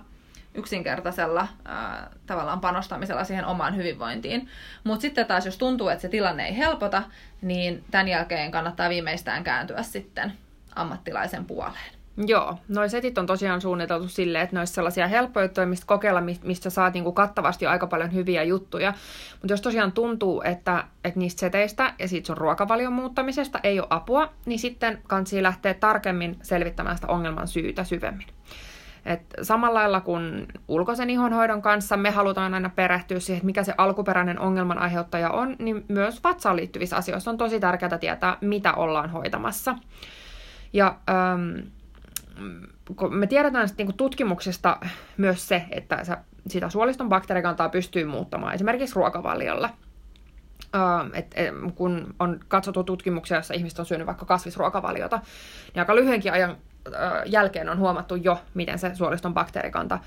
[0.55, 4.49] yksinkertaisella ää, tavallaan panostamisella siihen omaan hyvinvointiin.
[4.85, 7.03] Mutta sitten taas, jos tuntuu, että se tilanne ei helpota,
[7.43, 10.33] niin tämän jälkeen kannattaa viimeistään kääntyä sitten
[10.75, 11.99] ammattilaisen puoleen.
[12.27, 16.71] Joo, noi setit on tosiaan suunniteltu silleen, että ne olisi sellaisia helppoja mistä kokeilla, mistä
[16.71, 18.95] saat niinku kattavasti aika paljon hyviä juttuja.
[19.33, 23.87] Mutta jos tosiaan tuntuu, että, että niistä seteistä ja siitä sun ruokavalion muuttamisesta ei ole
[23.91, 28.27] apua, niin sitten kansi lähteä tarkemmin selvittämään sitä ongelman syytä syvemmin.
[29.09, 34.41] Et samalla lailla kuin ulkoisen ihonhoidon kanssa me halutaan aina perehtyä siihen, mikä se alkuperäinen
[34.41, 39.75] ongelman aiheuttaja on, niin myös vatsaan liittyvissä asioissa on tosi tärkeää tietää, mitä ollaan hoitamassa.
[40.73, 41.69] Ja ähm,
[43.11, 44.77] me tiedetään sitten niin tutkimuksesta
[45.17, 46.17] myös se, että
[46.47, 49.71] sitä suoliston bakteerikantaa pystyy muuttamaan esimerkiksi ruokavaliolla.
[50.75, 55.17] Uh, et, et, kun on katsottu tutkimuksia, joissa ihmiset on syönyt vaikka kasvisruokavaliota,
[55.75, 56.57] niin aika lyhyenkin ajan
[57.27, 59.99] jälkeen on huomattu jo, miten se suoliston bakteerikanta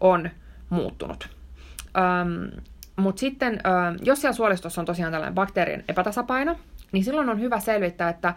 [0.00, 0.30] on
[0.70, 1.28] muuttunut.
[2.22, 2.62] Um,
[2.96, 3.60] Mutta sitten,
[4.02, 6.56] jos siellä suolistossa on tosiaan tällainen bakteerien epätasapaino,
[6.92, 8.34] niin silloin on hyvä selvittää, että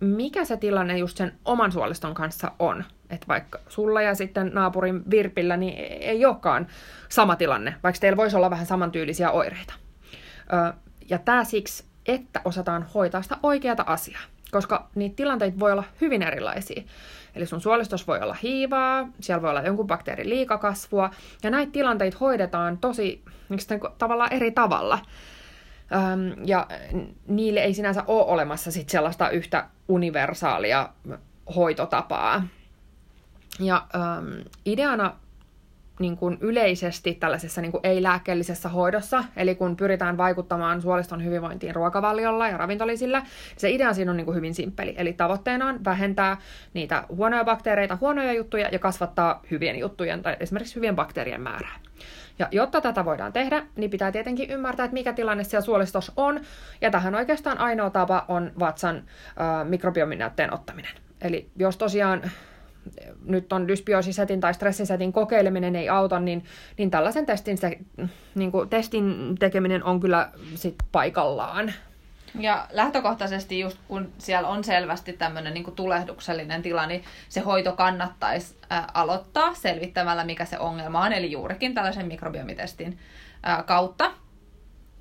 [0.00, 2.84] mikä se tilanne just sen oman suoliston kanssa on.
[3.10, 6.66] Että vaikka sulla ja sitten naapurin Virpillä niin ei olekaan
[7.08, 9.74] sama tilanne, vaikka teillä voisi olla vähän samantyylisiä oireita.
[11.08, 16.22] Ja tämä siksi, että osataan hoitaa sitä oikeata asiaa, koska niitä tilanteita voi olla hyvin
[16.22, 16.82] erilaisia.
[17.34, 21.10] Eli sun suolistos voi olla hiivaa, siellä voi olla jonkun bakteerin liikakasvua,
[21.42, 23.24] ja näitä tilanteita hoidetaan tosi
[23.98, 24.98] tavallaan eri tavalla.
[25.92, 26.66] Öm, ja
[27.26, 30.88] niille ei sinänsä ole olemassa sit sellaista yhtä universaalia
[31.56, 32.42] hoitotapaa.
[33.60, 35.16] Ja öm, ideana
[36.00, 42.48] niin kuin yleisesti tällaisessa niin kuin ei-lääkkeellisessä hoidossa, eli kun pyritään vaikuttamaan suoliston hyvinvointiin ruokavaliolla
[42.48, 43.22] ja ravintolisilla,
[43.56, 44.94] se idea siinä on niin kuin hyvin simppeli.
[44.98, 46.36] Eli tavoitteena on vähentää
[46.74, 51.74] niitä huonoja bakteereita, huonoja juttuja ja kasvattaa hyvien juttujen tai esimerkiksi hyvien bakteerien määrää.
[52.38, 56.40] Ja jotta tätä voidaan tehdä, niin pitää tietenkin ymmärtää, että mikä tilanne siellä suolistossa on.
[56.80, 59.04] Ja tähän oikeastaan ainoa tapa on vatsan äh,
[59.68, 60.92] mikrobiominäytteen ottaminen.
[61.20, 62.22] Eli jos tosiaan
[63.24, 66.44] nyt on dysbiosisetin tai stressisetin kokeileminen ei auta, niin,
[66.78, 67.78] niin tällaisen testin, se,
[68.34, 71.72] niin kuin testin tekeminen on kyllä sit paikallaan.
[72.38, 78.56] Ja lähtökohtaisesti just kun siellä on selvästi tämmöinen niin tulehduksellinen tila, niin se hoito kannattaisi
[78.94, 82.98] aloittaa selvittämällä, mikä se ongelma on, eli juurikin tällaisen mikrobiomitestin
[83.66, 84.10] kautta.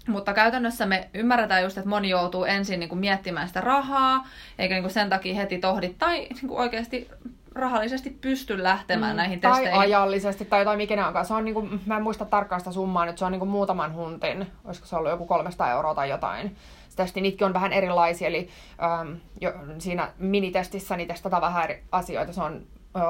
[0.07, 4.27] Mutta käytännössä me ymmärretään just, että moni joutuu ensin niin kuin miettimään sitä rahaa,
[4.59, 7.09] eikä niin kuin sen takia heti tohdi tai niin kuin oikeasti
[7.55, 9.79] rahallisesti pysty lähtemään mm, näihin tai testeihin.
[9.79, 11.25] Tai ajallisesti, tai jotain mikä onkaan.
[11.25, 14.47] Se on niinku, mä en muista tarkkaan sitä summaa nyt, se on niinku muutaman huntin,
[14.65, 16.55] olisiko se ollut joku 300 euroa tai jotain.
[16.95, 18.49] Testi, niitäkin on vähän erilaisia, eli
[18.83, 22.33] ähm, jo, siinä minitestissä niin testataan vähän eri asioita.
[22.33, 22.62] Se on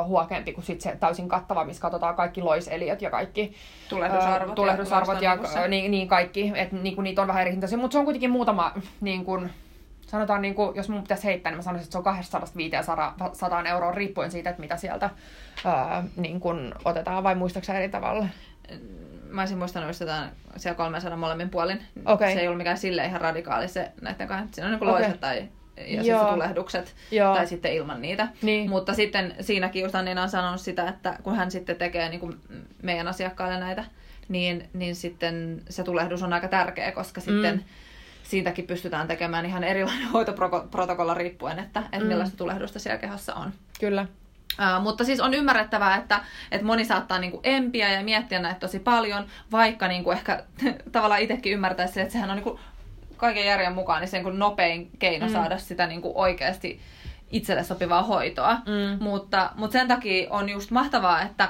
[0.06, 3.54] huokeampi kuin sit se täysin kattava, missä katsotaan kaikki loiseliöt ja kaikki
[3.90, 6.52] tulehdusarvot, äh, tulehdusarvot ja, ja niin, niin, kaikki.
[6.56, 9.50] Et, niin kuin, niitä on vähän eri hintaisia, mutta se on kuitenkin muutama niin kuin,
[10.10, 12.04] sanotaan, niin kuin, jos mun pitäisi heittää, niin mä sanoisin, että se on
[13.20, 15.10] 200 euroa riippuen siitä, että mitä sieltä
[15.66, 18.26] ää, niin kuin otetaan, vai muistaakseni eri tavalla?
[19.30, 21.82] mä olisin muistanut just jotain siellä 300 molemmin puolin.
[22.06, 22.34] Okei.
[22.34, 24.56] Se ei ollut mikään sille ihan radikaali se näiden kanssa.
[24.56, 25.02] Siinä on niin Okei.
[25.02, 26.04] loiset tai ja Joo.
[26.04, 27.36] sitten tulehdukset Joo.
[27.36, 28.28] tai sitten ilman niitä.
[28.42, 28.70] Niin.
[28.70, 32.40] Mutta sitten siinäkin just Annina on sanonut sitä, että kun hän sitten tekee niin kuin
[32.82, 33.84] meidän asiakkaille näitä,
[34.30, 37.64] niin, niin sitten se tulehdus on aika tärkeä, koska sitten Mm.
[38.30, 42.06] Siitäkin pystytään tekemään ihan erilainen hoitoprotokolla riippuen, että, että Mm.
[42.06, 43.54] millaista tulehdusta siellä kehossa on.
[43.80, 44.06] Kyllä.
[44.60, 46.20] Uh, mutta siis on ymmärrettävää, että,
[46.52, 50.44] että moni saattaa niinku empiä ja miettiä näitä tosi paljon, vaikka niinku ehkä
[50.92, 52.60] tavallaan itsekin ymmärtäisi, että sehän on niinku
[53.18, 55.32] kaiken järjen mukaan niin se niinku nopein keino Mm.
[55.32, 55.34] mm.
[55.34, 56.82] saada sitä niinku oikeasti
[57.32, 58.54] itselle sopivaa hoitoa.
[58.56, 59.04] Mm.
[59.04, 61.50] Mutta, mutta sen takia on just mahtavaa, että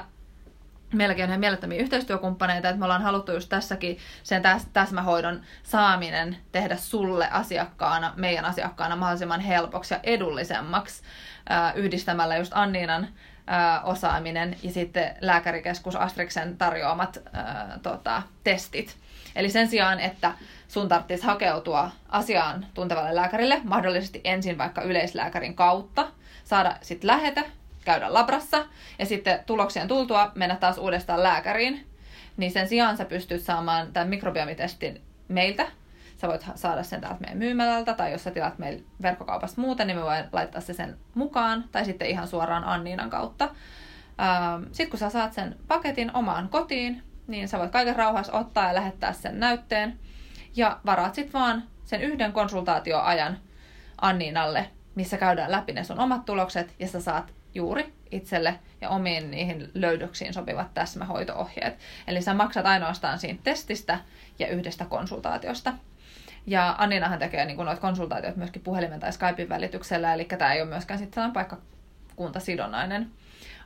[0.92, 6.36] meilläkin on ihan mielettömiä yhteistyökumppaneita, että me ollaan haluttu just tässäkin sen täs, täsmähoidon saaminen
[6.52, 11.02] tehdä sulle asiakkaana, meidän asiakkaana mahdollisimman helpoksi ja edullisemmaksi
[11.48, 13.08] ää, yhdistämällä just Anniinan
[13.46, 18.96] ää, osaaminen ja sitten lääkärikeskus Astriksen tarjoamat ää, tota, testit.
[19.36, 20.32] Eli sen sijaan, että
[20.68, 26.08] sun tarvitsisi hakeutua asiaan tuntevalle lääkärille, mahdollisesti ensin vaikka yleislääkärin kautta,
[26.44, 27.44] saada sitten lähetä,
[27.84, 28.66] käydä labrassa
[28.98, 31.86] ja sitten tuloksien tultua mennä taas uudestaan lääkäriin,
[32.36, 35.66] niin sen sijaan sä pystyt saamaan tämän mikrobiomitestin meiltä.
[36.16, 39.96] Sä voit saada sen täältä meidän myymälältä, tai jos sä tilaat meillä verkkokaupasta muuten, niin
[39.96, 43.48] me voin laittaa se sen mukaan, tai sitten ihan suoraan Anniinan kautta.
[44.72, 48.74] Sitten kun sä saat sen paketin omaan kotiin, niin sä voit kaiken rauhassa ottaa ja
[48.74, 49.98] lähettää sen näytteen.
[50.56, 53.38] Ja varaat sitten vaan sen yhden konsultaatioajan
[54.00, 59.30] Anniinalle, missä käydään läpi ne sun omat tulokset, ja sä saat juuri itselle ja omiin
[59.30, 61.78] niihin löydöksiin sopivat täsmähoitoohjeet.
[62.06, 63.98] Eli sä maksat ainoastaan siitä testistä
[64.38, 65.72] ja yhdestä konsultaatiosta.
[66.46, 70.70] Ja Anninahan tekee niin noita konsultaatioita myöskin puhelimen tai Skypein välityksellä, eli tämä ei ole
[70.70, 73.10] myöskään sitten paikkakuntasidonnainen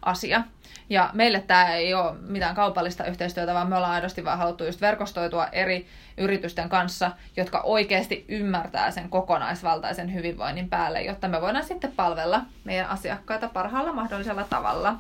[0.05, 0.43] asia.
[0.91, 4.81] Ja meille tämä ei ole mitään kaupallista yhteistyötä, vaan me ollaan aidosti vaan haluttu just
[4.81, 5.87] verkostoitua eri
[6.17, 12.89] yritysten kanssa, jotka oikeasti ymmärtää sen kokonaisvaltaisen hyvinvoinnin päälle, jotta me voidaan sitten palvella meidän
[12.89, 14.97] asiakkaita parhaalla mahdollisella tavalla.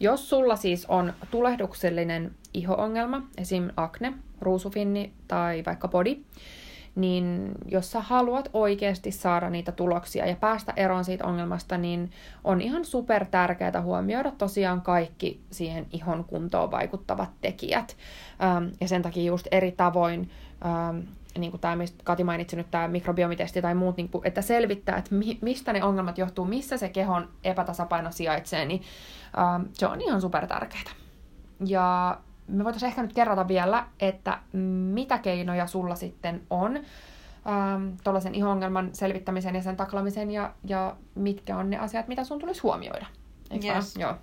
[0.00, 3.70] Jos sulla siis on tulehduksellinen iho-ongelma, esim.
[3.76, 6.16] akne, ruusufinni tai vaikka body,
[6.96, 12.10] niin jos sä haluat oikeasti saada niitä tuloksia ja päästä eroon siitä ongelmasta, niin
[12.44, 17.96] on ihan super tärkeää huomioida tosiaan kaikki siihen ihon kuntoon vaikuttavat tekijät.
[18.42, 20.30] Ähm, ja sen takia just eri tavoin,
[20.66, 20.98] ähm,
[21.38, 24.96] niin kuin tämä, mistä Kati mainitsi nyt, tämä mikrobiomitesti tai muut, niin kuin, että selvittää,
[24.96, 28.82] että mi- mistä ne ongelmat johtuu, missä se kehon epätasapaino sijaitsee, niin
[29.38, 30.92] ähm, se on ihan super tärkeää.
[31.66, 34.38] Ja me voitaisiin ehkä nyt kerrata vielä, että
[34.92, 41.56] mitä keinoja sulla sitten on ähm, tuollaisen ihon-ongelman selvittämisen ja sen taklaamisen ja, ja mitkä
[41.56, 43.06] on ne asiat, mitä sun tulisi huomioida.
[43.50, 43.96] Eikö Yes.
[43.96, 44.14] Joo.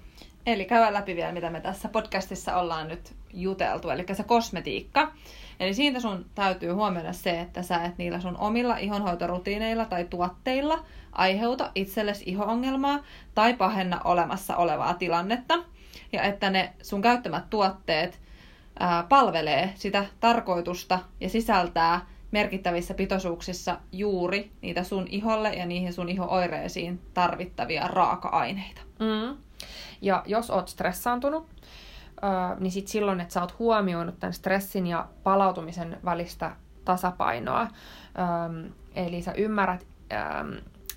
[0.45, 5.11] Eli käydään läpi vielä, mitä me tässä podcastissa ollaan nyt juteltu, eli se kosmetiikka.
[5.59, 10.85] Eli siitä sun täytyy huomioida se, että sä et niillä sun omilla ihonhoitorutiineilla tai tuotteilla
[11.11, 12.99] aiheuta itsellesi iho-ongelmaa
[13.35, 15.53] tai pahenna olemassa olevaa tilannetta.
[16.13, 18.21] Ja että ne sun käyttämät tuotteet
[18.79, 26.09] ää, palvelee sitä tarkoitusta ja sisältää merkittävissä pitoisuuksissa juuri niitä sun iholle ja niihin sun
[26.09, 28.81] iho-oireisiin tarvittavia raaka-aineita.
[28.99, 29.37] Mm.
[30.01, 31.47] Ja jos oot stressaantunut,
[32.59, 37.67] niin sit silloin, että sä oot huomioinut tämän stressin ja palautumisen välistä tasapainoa.
[38.95, 39.87] Eli sä ymmärrät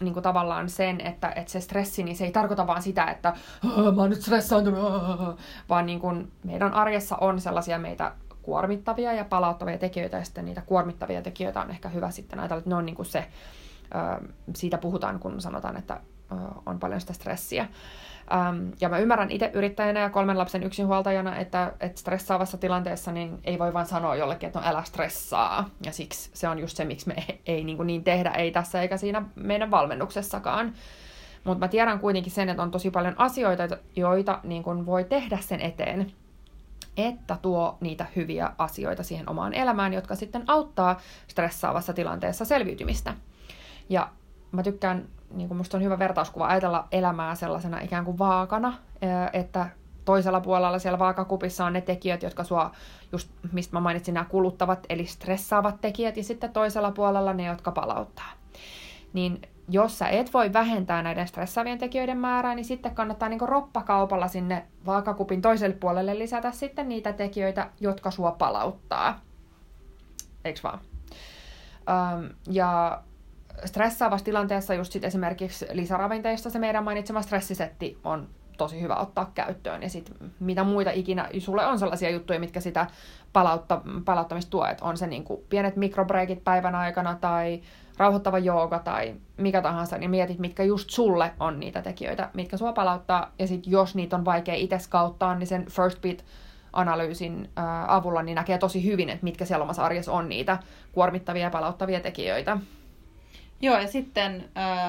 [0.00, 3.28] niin kuin tavallaan sen, että, että se stressi, niin se ei tarkoita vaan sitä, että
[3.76, 5.36] "Aa, mä oon nyt stressaantunut, aa",
[5.68, 10.62] vaan niin kuin meidän arjessa on sellaisia meitä kuormittavia ja palauttavia tekijöitä, ja sitten niitä
[10.66, 13.28] kuormittavia tekijöitä on ehkä hyvä sitten ajatella, että ne on niin kuin se,
[14.54, 16.00] siitä puhutaan, kun sanotaan, että
[16.66, 17.68] on paljon sitä stressiä.
[18.32, 23.38] Ähm, ja mä ymmärrän itse yrittäjänä ja kolmen lapsen yksinhuoltajana, että, että stressaavassa tilanteessa niin
[23.44, 25.70] ei voi vaan sanoa jollekin, että no älä stressaa.
[25.84, 28.50] Ja siksi se on just se, miksi me ei, ei niin, kuin niin tehdä, ei
[28.50, 30.72] tässä eikä siinä meidän valmennuksessakaan.
[31.44, 35.38] Mutta mä tiedän kuitenkin sen, että on tosi paljon asioita, joita niin kuin voi tehdä
[35.40, 36.12] sen eteen,
[36.96, 43.14] että tuo niitä hyviä asioita siihen omaan elämään, jotka sitten auttaa stressaavassa tilanteessa selviytymistä.
[43.88, 44.08] Ja
[44.56, 48.74] mä tykkään, niin kuin musta on hyvä vertauskuva, ajatella elämää sellaisena ikään kuin vaakana,
[49.32, 49.66] että
[50.04, 52.70] toisella puolella siellä vaakakupissa on ne tekijät, jotka sua,
[53.12, 57.72] just mistä mä mainitsin, nämä kuluttavat, eli stressaavat tekijät, ja sitten toisella puolella ne, jotka
[57.72, 58.32] palauttaa.
[59.12, 64.28] Niin jos sä et voi vähentää näiden stressaavien tekijöiden määrää, niin sitten kannattaa niin roppakaupalla
[64.28, 69.20] sinne vaakakupin toiselle puolelle lisätä sitten niitä tekijöitä, jotka sua palauttaa.
[70.44, 70.78] Eiks vaan?
[72.50, 73.02] Ja
[73.64, 79.82] stressaavassa tilanteessa just sit esimerkiksi lisäravinteista se meidän mainitsema stressisetti on tosi hyvä ottaa käyttöön.
[79.82, 82.86] Ja sitten mitä muita ikinä, sulle on sellaisia juttuja, mitkä sitä
[83.32, 87.60] palautta, palauttamista tuo, että on se niin kuin pienet mikrobreikit päivän aikana tai
[87.96, 92.72] rauhoittava jooga tai mikä tahansa, niin mietit, mitkä just sulle on niitä tekijöitä, mitkä sua
[92.72, 93.32] palauttaa.
[93.38, 96.24] Ja sitten jos niitä on vaikea itse skauttaa, niin sen First Beat
[96.72, 100.58] analyysin ää, avulla niin näkee tosi hyvin, että mitkä siellä omassa arjessa on niitä
[100.92, 102.58] kuormittavia ja palauttavia tekijöitä.
[103.62, 104.48] Joo, ja sitten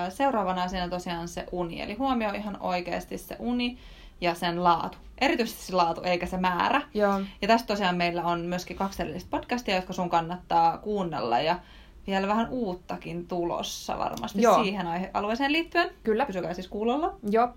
[0.09, 1.81] seuraavana asiana tosiaan se uni.
[1.81, 3.77] Eli huomioi ihan oikeasti se uni
[4.21, 4.97] ja sen laatu.
[5.21, 6.81] Erityisesti se laatu, eikä se määrä.
[6.93, 7.21] Joo.
[7.41, 11.39] Ja tästä tosiaan meillä on myöskin kaksi erillistä podcastia, jotka sun kannattaa kuunnella.
[11.39, 11.59] Ja
[12.07, 14.63] vielä vähän uuttakin tulossa varmasti Joo.
[14.63, 15.89] siihen aihealueeseen liittyen.
[16.03, 16.25] Kyllä.
[16.25, 17.15] Pysykää siis kuulolla.
[17.29, 17.49] Joo.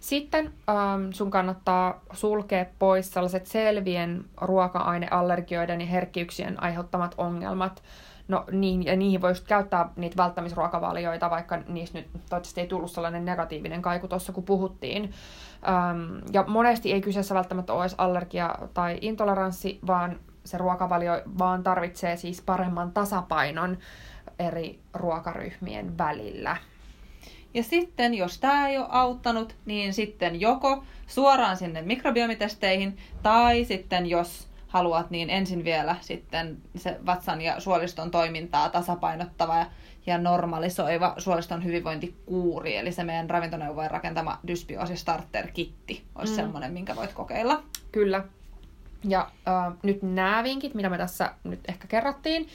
[0.00, 7.82] Sitten ähm, sun kannattaa sulkea pois sellaiset selvien ruoka-aineallergioiden ja herkkyyksien aiheuttamat ongelmat.
[8.28, 13.24] No niin, ja niihin voisi käyttää niitä välttämisruokavalioita, vaikka niistä nyt toivottavasti ei tullut sellainen
[13.24, 15.12] negatiivinen kaiku tuossa, kun puhuttiin.
[15.68, 21.62] Ähm, ja monesti ei kyseessä välttämättä ole edes allergia tai intoleranssi, vaan se ruokavalio vaan
[21.62, 23.78] tarvitsee siis paremman tasapainon
[24.38, 26.56] eri ruokaryhmien välillä.
[27.54, 34.06] Ja sitten, jos tämä ei ole auttanut, niin sitten joko suoraan sinne mikrobiomitesteihin, tai sitten
[34.06, 39.66] jos haluat, niin ensin vielä sitten se vatsan ja suoliston toimintaa tasapainottava ja,
[40.06, 46.36] ja normalisoiva suoliston hyvinvointikuuri, eli se meidän ravintoneuvojen rakentama dysbiosi starter kitti olisi mm.
[46.36, 47.62] semmoinen, minkä voit kokeilla.
[47.92, 48.24] Kyllä.
[49.08, 52.48] Ja äh, nyt nämä vinkit, mitä me tässä nyt ehkä kerrattiin,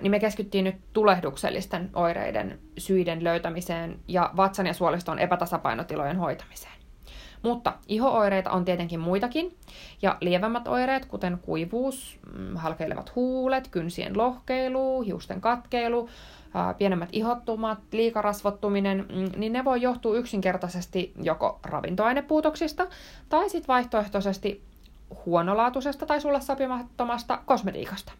[0.00, 6.81] niin me keskityttiin nyt tulehduksellisten oireiden syiden löytämiseen ja vatsan ja suoliston epätasapainotilojen hoitamiseen.
[7.42, 9.56] Mutta ihooireita on tietenkin muitakin,
[10.02, 16.08] ja lievemmät oireet, kuten kuivuus, mm, halkeilevat huulet, kynsien lohkeilu, hiusten katkeilu,
[16.78, 22.86] pienemmät ihottumat, liikarasvottuminen, mm, niin ne voi johtua yksinkertaisesti joko ravintoainepuutoksista
[23.28, 24.62] tai sitten vaihtoehtoisesti
[25.26, 28.12] huonolaatuisesta tai sulle sopimattomasta kosmetiikasta.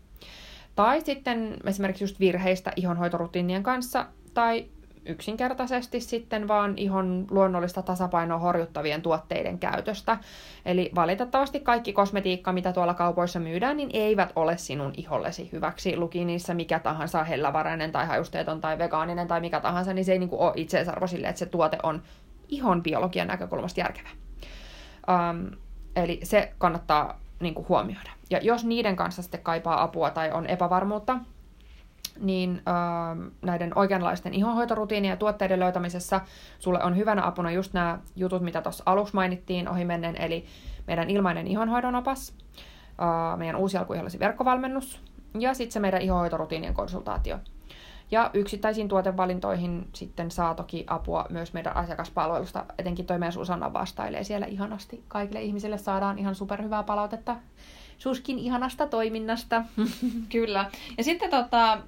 [0.75, 4.67] Tai sitten esimerkiksi just virheistä ihonhoitorutiinien kanssa, tai
[5.07, 10.19] yksinkertaisesti sitten vaan ihon luonnollista tasapainoa horjuttavien tuotteiden käytöstä.
[10.67, 15.97] Eli valitettavasti kaikki kosmetiikka, mitä tuolla kaupoissa myydään, niin eivät ole sinun ihollesi hyväksi.
[15.97, 20.19] Luki niissä mikä tahansa hellävarainen tai hajusteeton tai vegaaninen tai mikä tahansa, niin se ei
[20.19, 22.03] niin ole itseisarvo sille, että se tuote on
[22.49, 24.09] ihon biologian näkökulmasta järkevä.
[25.31, 25.51] Um,
[25.97, 28.11] eli se kannattaa niin kuin huomioida.
[28.31, 31.19] Ja jos niiden kanssa sitten kaipaa apua tai on epävarmuutta,
[32.21, 36.21] niin äh, näiden oikeanlaisten ihonhoitorutiinien ja tuotteiden löytämisessä
[36.59, 40.45] sulle on hyvänä apuna just nämä jutut, mitä tuossa aluksi mainittiin ohimennen, eli
[40.87, 42.35] meidän ilmainen ihonhoidon opas,
[43.03, 45.01] äh, meidän uusi alkuihollesi verkkovalmennus
[45.39, 47.39] ja sitten se meidän ihonhoitorutiinien konsultaatio.
[48.11, 52.65] Ja yksittäisiin tuotevalintoihin sitten saa toki apua myös meidän asiakaspalvelusta.
[52.79, 55.05] Etenkin toi meidän Susanna vastailee siellä ihanasti.
[55.09, 57.37] Kaikille ihmisille saadaan ihan superhyvää palautetta
[58.03, 59.65] suskin ihanasta toiminnasta.
[60.33, 60.71] Kyllä.
[60.99, 61.79] Ja sitten tota,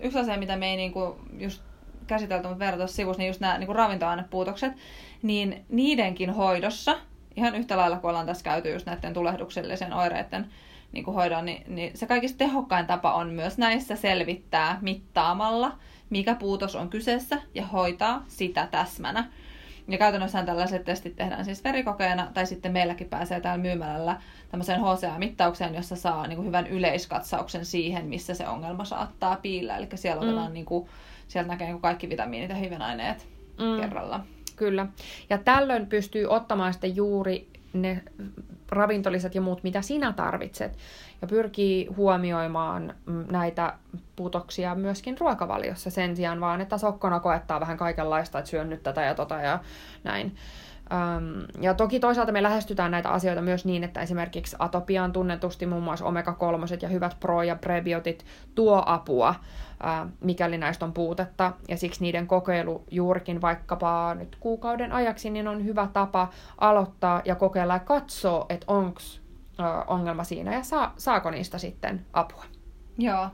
[0.00, 1.62] yksi asia, mitä me ei niinku just
[2.06, 4.72] käsitelty, mutta verrata sivussa, niin just nämä niinku ravintoainepuutokset,
[5.22, 6.98] niin niidenkin hoidossa,
[7.36, 10.46] ihan yhtä lailla kuin ollaan tässä käyty just näiden tulehduksellisen oireiden
[10.92, 15.78] niin kuin hoidon, niin, niin se kaikista tehokkain tapa on myös näissä selvittää mittaamalla,
[16.10, 19.30] mikä puutos on kyseessä ja hoitaa sitä täsmänä.
[19.90, 25.74] Ja käytännössä tällaiset testit tehdään siis verikokeena, tai sitten meilläkin pääsee täällä myymälällä tämmöiseen HCA-mittaukseen,
[25.74, 29.76] jossa saa niin kuin hyvän yleiskatsauksen siihen, missä se ongelma saattaa piillä.
[29.76, 30.28] Eli siellä mm.
[30.28, 30.88] otetaan, niin kuin,
[31.28, 33.80] sieltä näkee niin kuin kaikki vitamiinit ja hivenaineet mm.
[33.80, 34.20] kerralla.
[34.56, 34.86] Kyllä.
[35.30, 38.02] Ja tällöin pystyy ottamaan sitten juuri ne
[38.68, 40.78] ravintoliset ja muut, mitä sinä tarvitset.
[41.22, 43.74] Ja pyrkii huomioimaan mm, näitä
[44.16, 49.02] puutoksia myöskin ruokavaliossa sen sijaan vaan, että sokkona koettaa vähän kaikenlaista, että syön nyt tätä
[49.02, 49.58] ja tota ja
[50.04, 50.36] näin.
[51.60, 56.04] Ja toki toisaalta me lähestytään näitä asioita myös niin, että esimerkiksi atopiaan tunnetusti muun muassa
[56.04, 58.24] omega-3 ja hyvät pro- ja prebiotit
[58.54, 59.34] tuo apua,
[60.20, 61.52] mikäli näistä on puutetta.
[61.68, 66.28] Ja siksi niiden kokeilu juurikin vaikkapa nyt kuukauden ajaksi, niin on hyvä tapa
[66.58, 69.00] aloittaa ja kokeilla ja katsoa, että onko
[69.86, 72.44] ongelma siinä ja saa, saako niistä sitten apua.
[72.98, 73.28] Joo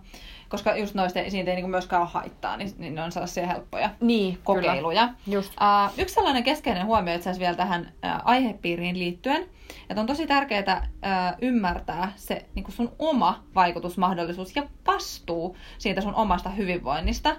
[0.49, 3.91] koska just noista siitä ei niin myöskään ole haittaa, niin, niin ne on sellaisia helppoja
[4.01, 5.09] niin, kokeiluja.
[5.27, 5.53] Just.
[5.53, 9.49] Uh, yksi sellainen keskeinen huomio itse asiassa vielä tähän uh, aihepiiriin liittyen,
[9.91, 16.15] että on tosi tärkeää uh, ymmärtää se niin sun oma vaikutusmahdollisuus ja vastuu siitä sun
[16.15, 17.37] omasta hyvinvoinnista.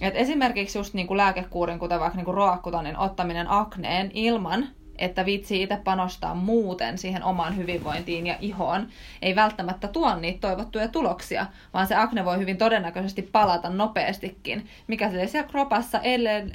[0.00, 4.68] Et esimerkiksi just niin lääkekuurin, kuten vaikka niin roakkutanin ottaminen akneen ilman,
[4.98, 8.88] että vitsi itse panostaa muuten siihen omaan hyvinvointiin ja ihoon,
[9.22, 15.10] ei välttämättä tuo niitä toivottuja tuloksia, vaan se akne voi hyvin todennäköisesti palata nopeastikin, mikä
[15.10, 16.00] siellä kropassa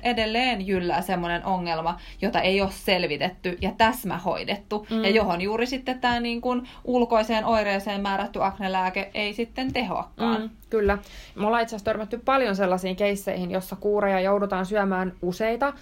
[0.04, 5.04] edelleen jyllää semmoinen ongelma, jota ei ole selvitetty ja täsmähoidettu, mm.
[5.04, 10.42] ja johon juuri sitten tämä niin kuin ulkoiseen oireeseen määrätty aknelääke ei sitten tehoakaan.
[10.42, 10.98] Mm, kyllä.
[11.36, 15.74] Me ollaan itse asiassa törmätty paljon sellaisiin keisseihin, jossa kuureja joudutaan syömään useita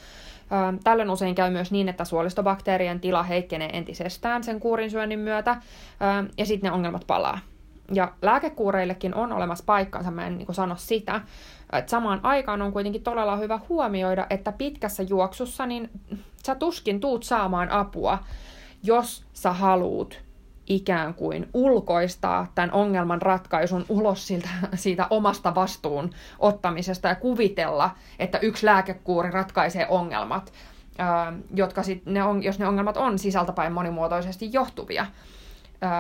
[0.83, 5.57] Tällöin usein käy myös niin, että suolistobakteerien tila heikkenee entisestään sen kuurin syönnin myötä,
[6.37, 7.39] ja sitten ne ongelmat palaa.
[7.93, 11.21] Ja lääkekuureillekin on olemassa paikkansa, mä en niin sano sitä.
[11.73, 15.89] Että samaan aikaan on kuitenkin todella hyvä huomioida, että pitkässä juoksussa niin
[16.45, 18.19] sä tuskin tuut saamaan apua,
[18.83, 20.21] jos sä haluut
[20.71, 26.09] ikään kuin ulkoistaa tämän ongelman ratkaisun ulos siltä, siitä omasta vastuun
[26.39, 30.53] ottamisesta ja kuvitella, että yksi lääkekuuri ratkaisee ongelmat,
[31.55, 35.05] jotka sit ne on, jos ne ongelmat on sisältäpäin monimuotoisesti johtuvia.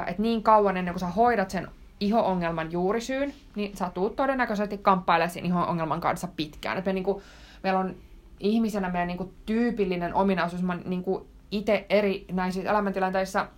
[0.07, 1.67] Et niin kauan ennen kuin sä hoidat sen
[1.99, 6.77] iho-ongelman juurisyyn, niin sä tuut todennäköisesti kamppailemaan sen iho-ongelman kanssa pitkään.
[6.77, 7.21] Et me niinku,
[7.63, 7.95] meillä on
[8.39, 13.47] ihmisenä meidän niinku tyypillinen ominaisuus, mä niinku itse eri näissä elämäntilanteissa–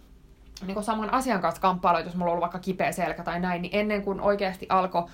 [0.68, 3.76] niin saman asian kanssa kamppailu, jos mulla on ollut vaikka kipeä selkä tai näin, niin
[3.76, 5.05] ennen kuin oikeasti alkoi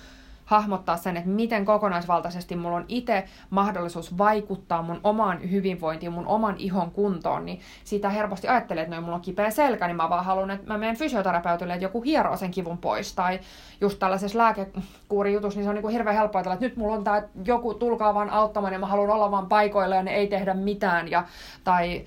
[0.50, 6.54] hahmottaa sen, että miten kokonaisvaltaisesti mulla on itse mahdollisuus vaikuttaa mun omaan hyvinvointiin, mun oman
[6.58, 10.24] ihon kuntoon, niin siitä helposti ajattelee, että no, mulla on kipeä selkä, niin mä vaan
[10.24, 13.14] haluan, että mä menen fysioterapeutille, että joku hieroo sen kivun pois.
[13.14, 13.40] Tai
[13.80, 17.04] just tällaisessa lääkekuurijutussa, niin se on niin kuin hirveän helppo ajatella, että nyt mulla on
[17.04, 20.54] tää joku, tulkaa vaan auttamaan ja mä haluan olla vaan paikoilla ja ne ei tehdä
[20.54, 21.10] mitään.
[21.10, 21.24] Ja,
[21.64, 22.04] tai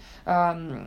[0.50, 0.86] äm,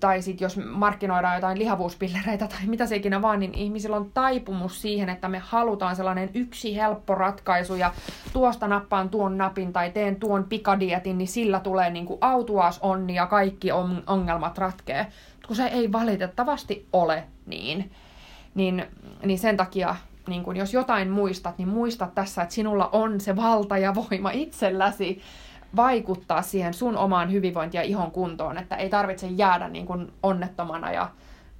[0.00, 4.82] tai sitten jos markkinoidaan jotain lihavuuspillereitä tai mitä se ikinä vaan, niin ihmisillä on taipumus
[4.82, 7.92] siihen, että me halutaan sellainen yksi helppo helppo ratkaisu ja
[8.32, 13.14] tuosta nappaan tuon napin tai teen tuon pikadietin, niin sillä tulee niin kuin autuas onni
[13.14, 15.06] ja kaikki on, ongelmat ratkee.
[15.46, 17.90] Kun se ei valitettavasti ole niin.
[18.54, 18.86] Niin,
[19.24, 19.96] niin sen takia
[20.28, 24.30] niin kun jos jotain muistat, niin muista tässä, että sinulla on se valta ja voima
[24.30, 25.22] itselläsi
[25.76, 30.92] vaikuttaa siihen sun omaan hyvinvointiin ja ihon kuntoon, että ei tarvitse jäädä niin kuin onnettomana
[30.92, 31.10] ja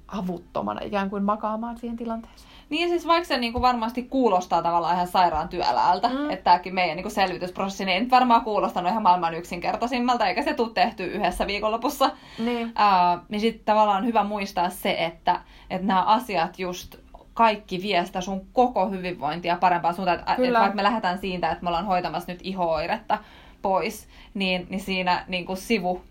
[0.07, 2.48] avuttomana ikään kuin makaamaan siihen tilanteeseen.
[2.69, 6.29] Niin siis vaikka se niin kuin varmasti kuulostaa tavallaan ihan sairaan työläältä, mm.
[6.29, 10.43] että tämäkin meidän niin kuin selvitysprosessi niin ei nyt varmaan kuulostanut ihan maailman yksinkertaisimmalta, eikä
[10.43, 12.11] se tule tehty yhdessä viikonlopussa.
[12.37, 16.95] Niin, uh, niin sitten tavallaan on hyvä muistaa se, että, että nämä asiat just
[17.33, 20.19] kaikki viestä sun koko hyvinvointia parempaan suuntaan.
[20.19, 23.17] Että, että vaikka me lähdetään siitä, että me ollaan hoitamassa nyt ihoiretta
[23.61, 26.01] pois, niin, niin siinä niin kuin sivu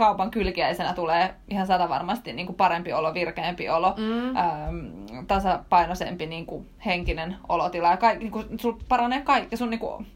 [0.00, 4.36] kaupan kylkiäisenä tulee ihan sata varmasti niin kuin parempi olo, virkeämpi olo, mm.
[4.36, 7.90] äm, tasapainoisempi niin kuin henkinen olotila.
[7.90, 10.06] Ja kaikki, niin kuin, sul paranee kaikki, sun niin kuin,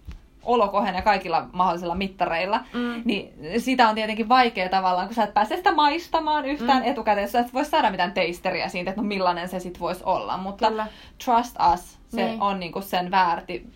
[0.42, 3.02] olo kohenee kaikilla mahdollisilla mittareilla, mm.
[3.04, 6.88] niin sitä on tietenkin vaikea tavallaan, kun sä et pääse sitä maistamaan yhtään mm.
[6.88, 10.36] etukäteen, sä et voi saada mitään teisteriä siitä, että no millainen se sitten voisi olla,
[10.36, 10.86] mutta Kyllä.
[11.24, 12.42] trust us, se niin.
[12.42, 13.66] on niinku sen väärti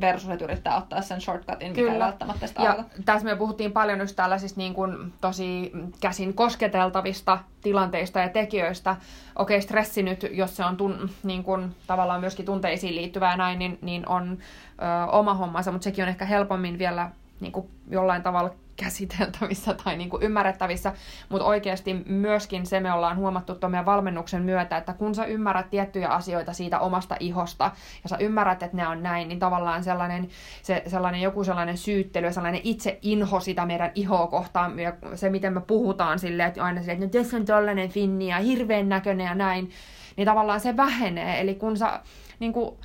[0.00, 1.92] versus, että yrittää ottaa sen shortcutin, mikä Kyllä.
[1.92, 7.38] ei välttämättä sitä ja tässä me puhuttiin paljon just tällaisista niin kuin, tosi käsin kosketeltavista
[7.62, 8.96] tilanteista ja tekijöistä.
[9.36, 13.78] Okei, stressi nyt, jos se on tun, niin kuin, tavallaan myöskin tunteisiin liittyvää näin, niin,
[13.82, 14.38] niin on
[14.78, 17.10] ö, oma hommansa, mutta sekin on ehkä helpommin vielä
[17.40, 20.92] niin kuin, jollain tavalla käsiteltävissä tai niin kuin ymmärrettävissä,
[21.28, 25.70] mutta oikeasti myöskin se me ollaan huomattu tuon meidän valmennuksen myötä, että kun sä ymmärrät
[25.70, 27.70] tiettyjä asioita siitä omasta ihosta
[28.02, 30.28] ja sä ymmärrät, että ne on näin, niin tavallaan sellainen,
[30.62, 35.30] se, sellainen joku sellainen syyttely ja sellainen itse inho sitä meidän ihoa kohtaan ja se,
[35.30, 38.88] miten me puhutaan silleen, että aina silleen, että no tässä on tollainen finni ja hirveän
[38.88, 39.70] näköinen ja näin,
[40.16, 41.40] niin tavallaan se vähenee.
[41.40, 42.00] Eli kun sä
[42.38, 42.78] niin kuin,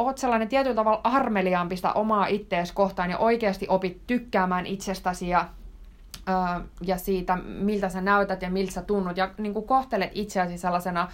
[0.00, 5.48] oot sellainen tietyllä tavalla armeliaampi sitä omaa ittees kohtaan ja oikeasti opit tykkäämään itsestäsi ja,
[6.82, 9.16] ja siitä, miltä sä näytät ja miltä sä tunnut.
[9.16, 11.08] Ja niin kuin kohtelet itseäsi sellaisena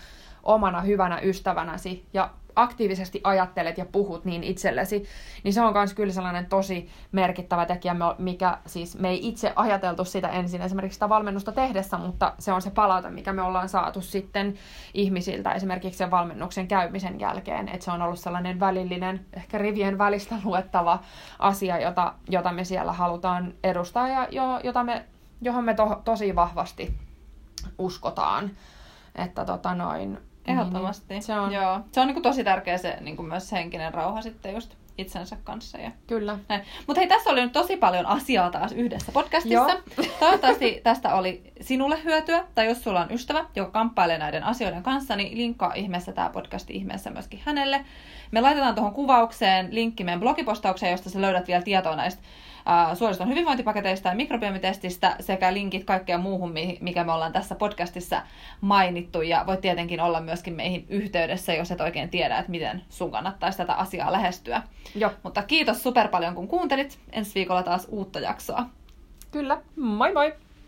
[0.46, 5.04] omana hyvänä ystävänäsi ja aktiivisesti ajattelet ja puhut niin itsellesi,
[5.44, 10.04] niin se on myös kyllä sellainen tosi merkittävä tekijä, mikä siis me ei itse ajateltu
[10.04, 14.00] sitä ensin esimerkiksi sitä valmennusta tehdessä, mutta se on se palaute, mikä me ollaan saatu
[14.00, 14.54] sitten
[14.94, 20.34] ihmisiltä esimerkiksi sen valmennuksen käymisen jälkeen, että se on ollut sellainen välillinen, ehkä rivien välistä
[20.44, 20.98] luettava
[21.38, 25.04] asia, jota, jota me siellä halutaan edustaa ja jo, jota me,
[25.40, 26.98] johon me to, tosi vahvasti
[27.78, 28.50] uskotaan.
[29.14, 31.06] Että tota noin, Ehdottomasti.
[31.08, 31.80] Niin, se on, Joo.
[31.92, 35.36] Se on niin kuin tosi tärkeä se niin kuin myös henkinen rauha sitten just itsensä
[35.44, 35.78] kanssa.
[35.78, 36.38] Ja Kyllä.
[36.86, 39.54] Mutta hei, tässä oli nyt tosi paljon asiaa taas yhdessä podcastissa.
[39.98, 40.06] Joo.
[40.20, 45.16] Toivottavasti tästä oli sinulle hyötyä, tai jos sulla on ystävä, joka kamppailee näiden asioiden kanssa,
[45.16, 47.84] niin linkkaa ihmeessä tämä podcasti ihmeessä myöskin hänelle.
[48.30, 52.22] Me laitetaan tuohon kuvaukseen linkki meidän blogipostaukseen, josta sä löydät vielä tietoa näistä
[52.68, 58.22] äh, suoriston hyvinvointipaketeista ja mikrobiomitestistä sekä linkit kaikkea muuhun, mikä me ollaan tässä podcastissa
[58.60, 59.22] mainittu.
[59.22, 63.58] Ja voit tietenkin olla myöskin meihin yhteydessä, jos et oikein tiedä, että miten sun kannattaisi
[63.58, 64.62] tätä asiaa lähestyä.
[64.94, 65.10] Joo.
[65.22, 66.98] Mutta kiitos super paljon, kun kuuntelit.
[67.12, 68.66] Ensi viikolla taas uutta jaksoa.
[69.30, 69.58] Kyllä.
[69.76, 70.45] Moi moi!